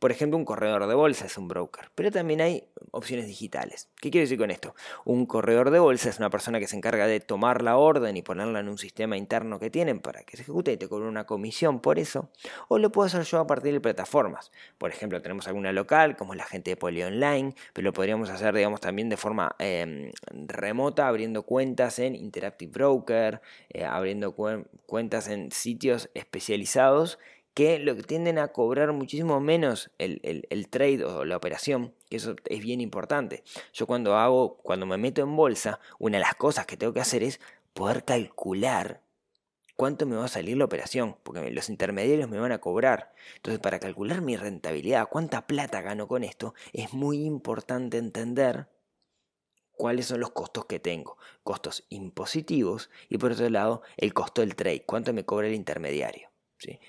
Por 0.03 0.11
ejemplo, 0.11 0.37
un 0.37 0.45
corredor 0.45 0.89
de 0.89 0.97
bolsa 0.97 1.27
es 1.27 1.39
un 1.39 1.47
broker, 1.47 1.93
pero 1.95 2.11
también 2.11 2.41
hay 2.41 2.65
opciones 2.91 3.29
digitales. 3.29 3.89
¿Qué 4.01 4.11
quiero 4.11 4.25
decir 4.25 4.37
con 4.37 4.51
esto? 4.51 4.75
Un 5.05 5.27
corredor 5.27 5.71
de 5.71 5.79
bolsa 5.79 6.11
es 6.11 6.19
una 6.19 6.29
persona 6.29 6.59
que 6.59 6.67
se 6.67 6.75
encarga 6.75 7.07
de 7.07 7.21
tomar 7.21 7.63
la 7.63 7.77
orden 7.77 8.17
y 8.17 8.23
ponerla 8.23 8.59
en 8.59 8.69
un 8.69 8.79
sistema 8.79 9.17
interno 9.17 9.61
que 9.61 9.71
tienen 9.71 10.01
para 10.01 10.25
que 10.25 10.37
se 10.37 10.43
ejecute 10.43 10.73
y 10.73 10.77
te 10.77 10.89
cobra 10.89 11.07
una 11.09 11.25
comisión 11.25 11.79
por 11.79 12.01
eso. 12.01 12.31
O 12.67 12.79
lo 12.79 12.91
puedo 12.91 13.07
hacer 13.07 13.23
yo 13.23 13.39
a 13.39 13.47
partir 13.47 13.75
de 13.75 13.81
plataformas. 13.81 14.51
Por 14.77 14.91
ejemplo, 14.91 15.23
tenemos 15.23 15.47
alguna 15.47 15.71
local, 15.71 16.17
como 16.17 16.35
la 16.35 16.47
gente 16.47 16.73
de 16.73 16.77
Poli 16.77 17.01
Online, 17.05 17.55
pero 17.73 17.85
lo 17.85 17.93
podríamos 17.93 18.29
hacer, 18.29 18.57
digamos, 18.57 18.81
también 18.81 19.09
de 19.09 19.17
forma 19.17 19.55
em, 19.61 20.11
remota, 20.33 21.07
abriendo 21.07 21.45
cuentas 21.45 22.01
en 22.01 22.17
Interactive 22.17 22.73
Broker, 22.73 23.41
eh, 23.69 23.85
abriendo 23.85 24.35
cuentas 24.35 25.29
en 25.29 25.53
sitios 25.53 26.11
especializados 26.15 27.21
que 27.55 27.79
lo 27.79 27.95
que 27.97 28.03
tienden 28.03 28.39
a 28.39 28.49
cobrar 28.49 28.93
muchísimo 28.93 29.41
menos 29.41 29.91
el, 29.99 30.69
trade 30.71 31.05
o 31.05 31.25
la 31.25 31.37
operación, 31.37 31.95
que 32.09 32.17
eso 32.17 32.35
es 32.47 32.61
bien 32.63 32.81
importante. 32.81 33.45
Yo 33.73 33.87
cuando 33.87 34.17
hago, 34.17 34.57
cuando 34.59 34.87
me 34.87 34.97
meto 34.97 35.23
en 35.23 35.37
bolsa, 35.37 35.81
una 35.99 36.19
de 36.19 36.23
las 36.23 36.35
cosas 36.35 36.67
que 36.67 36.77
tengo 36.77 36.93
que 36.93 37.01
hacer 37.01 37.23
es 37.23 37.41
poder 37.75 38.05
calcular 38.05 39.03
cuánto 39.77 40.07
me 40.07 40.17
va 40.17 40.27
a 40.27 40.29
salir 40.29 40.57
la 40.57 40.65
operación, 40.65 41.17
porque 41.23 41.51
los 41.51 41.69
intermediarios 41.69 42.29
me 42.29 42.39
van 42.39 42.53
a 42.53 42.61
cobrar. 42.61 43.13
Entonces, 43.37 43.61
para 43.61 43.81
calcular 43.81 44.23
mi 44.23 44.37
rentabilidad, 44.37 45.09
cuánta 45.09 45.47
plata 45.47 45.83
gano 45.83 46.09
con 46.09 46.25
esto, 46.25 46.55
es 46.73 46.93
muy 46.93 47.25
importante 47.25 47.99
entender 47.99 48.69
cuáles 49.73 50.07
son 50.07 50.21
los 50.21 50.31
costos 50.31 50.67
que 50.67 50.79
tengo. 50.79 51.19
Costos 51.43 51.85
impositivos 51.89 52.91
y 53.09 53.19
por 53.19 53.33
otro 53.33 53.51
lado, 53.51 53.83
el 53.97 54.15
costo 54.15 54.41
del 54.41 54.57
trade, 54.57 54.85
cuánto 54.87 55.13
me 55.13 55.25
cobra 55.25 55.49
el 55.49 55.55
intermediario. 55.55 56.32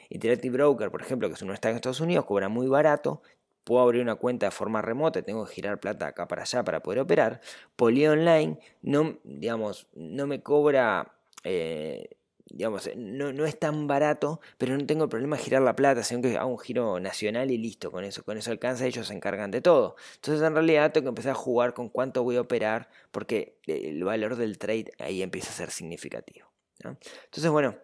Interactive 0.09 0.57
Broker, 0.57 0.91
por 0.91 1.01
ejemplo, 1.01 1.27
que 1.27 1.35
es 1.35 1.41
uno 1.41 1.53
está 1.53 1.69
en 1.69 1.75
Estados 1.75 2.01
Unidos, 2.01 2.25
cobra 2.25 2.49
muy 2.49 2.67
barato. 2.67 3.21
Puedo 3.63 3.81
abrir 3.81 4.01
una 4.01 4.15
cuenta 4.15 4.47
de 4.47 4.51
forma 4.51 4.81
remota, 4.81 5.21
tengo 5.21 5.45
que 5.45 5.53
girar 5.53 5.79
plata 5.79 6.07
acá 6.07 6.27
para 6.27 6.41
allá 6.41 6.63
para 6.63 6.83
poder 6.83 6.99
operar. 6.99 7.39
Poly 7.75 8.07
Online 8.07 8.59
no, 8.81 9.19
digamos, 9.23 9.87
no 9.93 10.27
me 10.27 10.43
cobra, 10.43 11.13
eh, 11.45 12.17
digamos, 12.45 12.89
no, 12.97 13.31
no, 13.31 13.45
es 13.45 13.57
tan 13.57 13.87
barato, 13.87 14.41
pero 14.57 14.77
no 14.77 14.85
tengo 14.85 15.05
el 15.05 15.09
problema 15.09 15.37
de 15.37 15.43
girar 15.43 15.61
la 15.61 15.77
plata, 15.77 16.03
sino 16.03 16.21
que 16.21 16.37
hago 16.37 16.51
un 16.51 16.59
giro 16.59 16.99
nacional 16.99 17.51
y 17.51 17.57
listo, 17.57 17.89
con 17.89 18.03
eso, 18.03 18.23
con 18.23 18.37
eso 18.37 18.51
alcanza, 18.51 18.85
ellos 18.85 19.07
se 19.07 19.13
encargan 19.13 19.49
de 19.49 19.61
todo. 19.61 19.95
Entonces 20.15 20.45
en 20.45 20.53
realidad 20.53 20.91
tengo 20.91 21.05
que 21.05 21.09
empezar 21.09 21.31
a 21.31 21.35
jugar 21.35 21.73
con 21.73 21.87
cuánto 21.87 22.21
voy 22.21 22.35
a 22.35 22.41
operar, 22.41 22.89
porque 23.11 23.59
el 23.65 24.03
valor 24.03 24.35
del 24.35 24.57
trade 24.57 24.91
ahí 24.99 25.21
empieza 25.21 25.51
a 25.51 25.53
ser 25.53 25.71
significativo. 25.71 26.47
Entonces 26.83 27.49
bueno, 27.49 27.75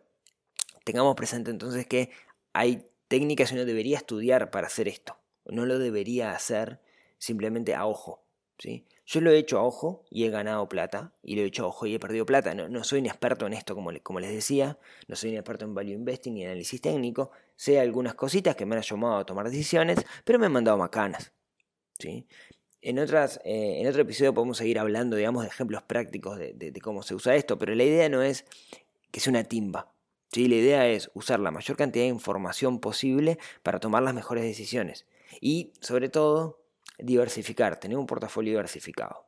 tengamos 0.91 1.15
presente 1.15 1.51
entonces 1.51 1.85
que 1.85 2.09
hay 2.51 2.89
técnicas 3.07 3.49
que 3.49 3.55
uno 3.55 3.65
debería 3.65 3.97
estudiar 3.97 4.49
para 4.49 4.67
hacer 4.67 4.87
esto. 4.87 5.17
No 5.45 5.65
lo 5.65 5.77
debería 5.77 6.31
hacer 6.31 6.79
simplemente 7.19 7.75
a 7.75 7.85
ojo. 7.85 8.23
¿sí? 8.57 8.87
Yo 9.05 9.21
lo 9.21 9.31
he 9.31 9.37
hecho 9.37 9.59
a 9.59 9.63
ojo 9.63 10.03
y 10.09 10.25
he 10.25 10.29
ganado 10.29 10.67
plata, 10.67 11.13
y 11.21 11.35
lo 11.35 11.43
he 11.43 11.45
hecho 11.45 11.65
a 11.65 11.67
ojo 11.67 11.85
y 11.85 11.93
he 11.93 11.99
perdido 11.99 12.25
plata. 12.25 12.55
No, 12.55 12.83
soy 12.83 12.99
un 12.99 13.05
experto 13.05 13.45
en 13.45 13.53
esto, 13.53 13.75
como, 13.75 13.91
como, 14.01 14.19
les 14.19 14.31
decía, 14.31 14.79
no 15.07 15.15
soy 15.15 15.31
un 15.31 15.35
experto 15.37 15.65
en 15.65 15.75
value 15.75 15.93
investing 15.93 16.37
y 16.37 16.45
análisis 16.45 16.81
técnico. 16.81 17.31
Sé 17.55 17.79
algunas 17.79 18.15
cositas 18.15 18.55
que 18.55 18.65
me 18.65 18.75
han 18.75 18.81
llamado 18.81 19.17
a 19.17 19.25
tomar 19.25 19.47
decisiones, 19.49 20.03
pero 20.23 20.39
me 20.39 20.47
han 20.47 20.51
mandado 20.51 20.77
macanas. 20.77 21.33
¿sí? 21.99 22.27
En, 22.81 22.97
otras, 22.97 23.39
eh, 23.43 23.81
en 23.81 23.87
otro 23.87 24.01
episodio 24.01 24.33
podemos 24.33 24.57
seguir 24.57 24.79
hablando, 24.79 25.17
digamos, 25.17 25.43
de 25.43 25.49
ejemplos 25.49 25.83
prácticos 25.83 26.39
de 26.39 26.79
cómo 26.81 27.03
se 27.03 27.13
usa 27.13 27.35
esto, 27.35 27.59
pero 27.59 27.75
la 27.75 27.83
idea 27.83 28.09
no 28.09 28.23
es 28.23 28.45
que 29.11 29.19
sea 29.19 29.31
una 29.31 29.43
timba. 29.43 29.93
La 30.35 30.41
idea 30.41 30.87
es 30.87 31.09
usar 31.13 31.39
la 31.39 31.51
mayor 31.51 31.75
cantidad 31.75 32.05
de 32.05 32.09
información 32.09 32.79
posible 32.79 33.39
para 33.63 33.79
tomar 33.79 34.03
las 34.03 34.13
mejores 34.13 34.43
decisiones. 34.43 35.05
Y 35.41 35.73
sobre 35.81 36.09
todo, 36.09 36.61
diversificar, 36.99 37.79
tener 37.79 37.97
un 37.97 38.05
portafolio 38.05 38.51
diversificado. 38.51 39.25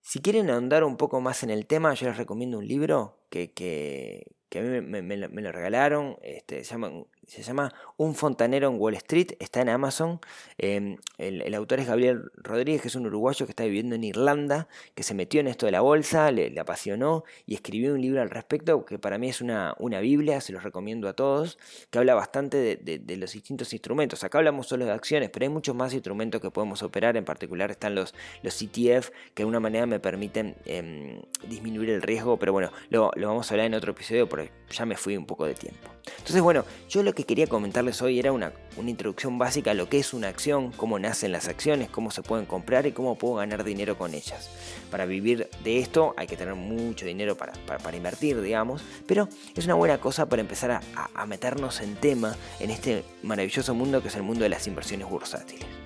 Si 0.00 0.20
quieren 0.20 0.50
ahondar 0.50 0.84
un 0.84 0.96
poco 0.96 1.20
más 1.20 1.42
en 1.42 1.50
el 1.50 1.66
tema, 1.66 1.94
yo 1.94 2.08
les 2.08 2.16
recomiendo 2.16 2.58
un 2.58 2.68
libro 2.68 3.18
que, 3.30 3.52
que, 3.52 4.26
a 4.58 4.62
mí 4.62 4.80
me, 4.80 5.16
lo 5.16 5.52
regalaron. 5.52 6.18
Este, 6.22 6.64
se 6.64 6.72
llama 6.72 6.90
se 7.26 7.42
llama 7.42 7.72
Un 7.96 8.14
fontanero 8.14 8.68
en 8.68 8.78
Wall 8.78 8.94
Street, 8.94 9.32
está 9.38 9.60
en 9.62 9.68
Amazon. 9.68 10.20
Em, 10.58 10.96
el, 11.18 11.54
autor 11.54 11.80
es 11.80 11.86
Gabriel 11.86 12.30
Rodríguez, 12.36 12.82
que 12.82 12.88
es 12.88 12.94
un 12.94 13.06
uruguayo 13.06 13.46
que 13.46 13.52
está 13.52 13.64
viviendo 13.64 13.94
en 13.94 14.04
Irlanda, 14.04 14.68
que 14.94 15.02
se 15.02 15.14
metió 15.14 15.40
en 15.40 15.48
esto 15.48 15.66
de 15.66 15.72
la 15.72 15.80
bolsa, 15.80 16.30
le, 16.30 16.58
apasionó 16.58 17.24
y 17.46 17.54
escribió 17.54 17.94
un 17.94 18.00
libro 18.00 18.22
al 18.22 18.30
respecto, 18.30 18.84
que 18.84 18.98
para 18.98 19.18
mí 19.18 19.28
es 19.28 19.40
una, 19.40 19.74
una 19.78 20.00
Biblia, 20.00 20.40
se 20.40 20.52
los 20.52 20.62
recomiendo 20.62 21.08
a 21.08 21.14
todos, 21.14 21.58
que 21.90 21.98
habla 21.98 22.14
bastante 22.14 22.76
de, 22.76 23.16
los 23.16 23.32
distintos 23.32 23.72
instrumentos. 23.72 24.24
Acá 24.24 24.38
hablamos 24.38 24.66
solo 24.66 24.84
de 24.84 24.92
acciones, 24.92 25.30
pero 25.30 25.44
hay 25.44 25.50
muchos 25.50 25.74
más 25.74 25.92
instrumentos 25.92 26.40
que 26.40 26.50
podemos 26.50 26.82
operar, 26.82 27.16
en 27.16 27.24
particular 27.24 27.70
están 27.70 27.94
los, 27.94 28.14
los 28.42 28.60
ETF, 28.60 29.10
que 29.34 29.42
de 29.42 29.44
una 29.44 29.60
manera 29.60 29.86
me 29.86 30.00
permiten 30.00 30.56
em, 30.64 31.20
disminuir 31.48 31.90
el 31.90 32.02
riesgo, 32.02 32.38
pero 32.38 32.52
bueno, 32.52 32.70
lo, 32.90 33.10
lo 33.14 33.28
vamos 33.28 33.50
a 33.50 33.54
hablar 33.54 33.66
en 33.66 33.74
otro 33.74 33.92
episodio 33.92 34.28
porque 34.28 34.50
ya 34.70 34.86
me 34.86 34.96
fui 34.96 35.16
un 35.16 35.26
poco 35.26 35.46
de 35.46 35.54
tiempo. 35.54 35.90
Entonces, 36.06 36.42
bueno, 36.42 36.64
yo 36.88 37.02
lo 37.02 37.13
que 37.14 37.24
quería 37.24 37.46
comentarles 37.46 38.02
hoy 38.02 38.18
era 38.18 38.32
una, 38.32 38.52
introducción 38.76 39.38
básica 39.38 39.70
a 39.70 39.74
lo 39.74 39.88
que 39.88 39.98
es 39.98 40.12
una 40.12 40.28
acción, 40.28 40.72
cómo 40.72 40.98
nacen 40.98 41.32
las 41.32 41.48
acciones, 41.48 41.88
cómo 41.88 42.10
se 42.10 42.22
pueden 42.22 42.46
comprar 42.46 42.86
y 42.86 42.92
cómo 42.92 43.16
puedo 43.16 43.36
ganar 43.36 43.64
dinero 43.64 43.96
con 43.96 44.14
ellas. 44.14 44.50
Para 44.90 45.06
vivir 45.06 45.48
de 45.62 45.78
esto 45.78 46.14
hay 46.16 46.26
que 46.26 46.36
tener 46.36 46.54
mucho 46.54 47.06
dinero 47.06 47.36
para, 47.36 47.54
invertir, 47.96 48.40
digamos, 48.40 48.82
pero 49.06 49.28
es 49.54 49.64
una 49.64 49.74
buena 49.74 49.98
cosa 49.98 50.26
para 50.26 50.42
empezar 50.42 50.70
a, 50.70 50.82
a 51.14 51.26
meternos 51.26 51.80
en 51.80 51.94
tema 51.96 52.36
en 52.60 52.70
este 52.70 53.04
maravilloso 53.22 53.74
mundo 53.74 54.02
que 54.02 54.08
es 54.08 54.16
el 54.16 54.22
mundo 54.22 54.42
de 54.42 54.50
las 54.50 54.66
inversiones 54.66 55.08
bursátiles. 55.08 55.83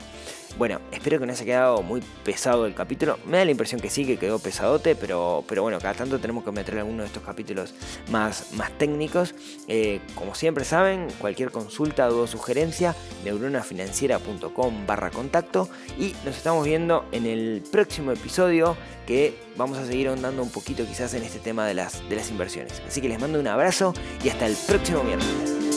Bueno, 0.59 0.81
espero 0.91 1.21
que 1.21 1.27
no 1.27 1.33
haya 1.33 1.45
quedado 1.45 1.83
muy 1.83 2.03
pesado 2.25 2.67
el 2.67 2.75
capítulo. 2.75 3.17
Me 3.27 3.39
da 3.39 3.45
la 3.45 3.53
impresión 3.53 3.81
que 3.81 3.91
sí, 3.91 4.05
que 4.05 4.17
quedó 4.17 4.41
pesadote, 4.41 4.97
pero, 4.97 5.45
pero 5.47 5.63
bueno, 5.63 5.79
cada 5.79 5.95
tanto 5.95 6.19
tenemos 6.19 6.43
que 6.43 6.51
meter 6.51 6.77
alguno 6.79 7.05
de 7.05 7.07
estos 7.07 7.23
capítulos 7.23 7.75
más, 8.11 8.53
más 8.55 8.77
técnicos. 8.77 9.37
Eh, 9.69 10.01
como 10.17 10.35
siempre 10.35 10.65
saben, 10.65 11.07
cualquier 11.21 11.53
consulta 11.53 12.09
o 12.09 12.27
sugerencia, 12.27 12.97
neuronafinanciera.com 13.25 14.85
barra 14.85 15.11
contacto. 15.11 15.69
Y 15.97 16.17
nos 16.25 16.37
estamos 16.37 16.67
viendo 16.67 17.05
en 17.13 17.27
el 17.27 17.63
próximo 17.71 18.11
episodio 18.11 18.77
que 19.07 19.39
vamos 19.57 19.79
a 19.79 19.87
seguir 19.87 20.09
ahondando 20.09 20.43
un 20.43 20.51
poquito 20.51 20.85
quizás 20.85 21.15
en 21.15 21.23
este 21.23 21.39
tema 21.39 21.69
de 21.69 21.75
las, 21.75 22.07
de 22.09 22.17
las 22.17 22.31
inversiones. 22.31 22.83
Así 22.85 23.01
que 23.01 23.09
les 23.09 23.21
mando 23.21 23.39
un 23.39 23.47
abrazo 23.47 23.95
y 24.25 24.29
hasta 24.29 24.47
el 24.47 24.57
próximo 24.67 25.05
miércoles. 25.05 25.68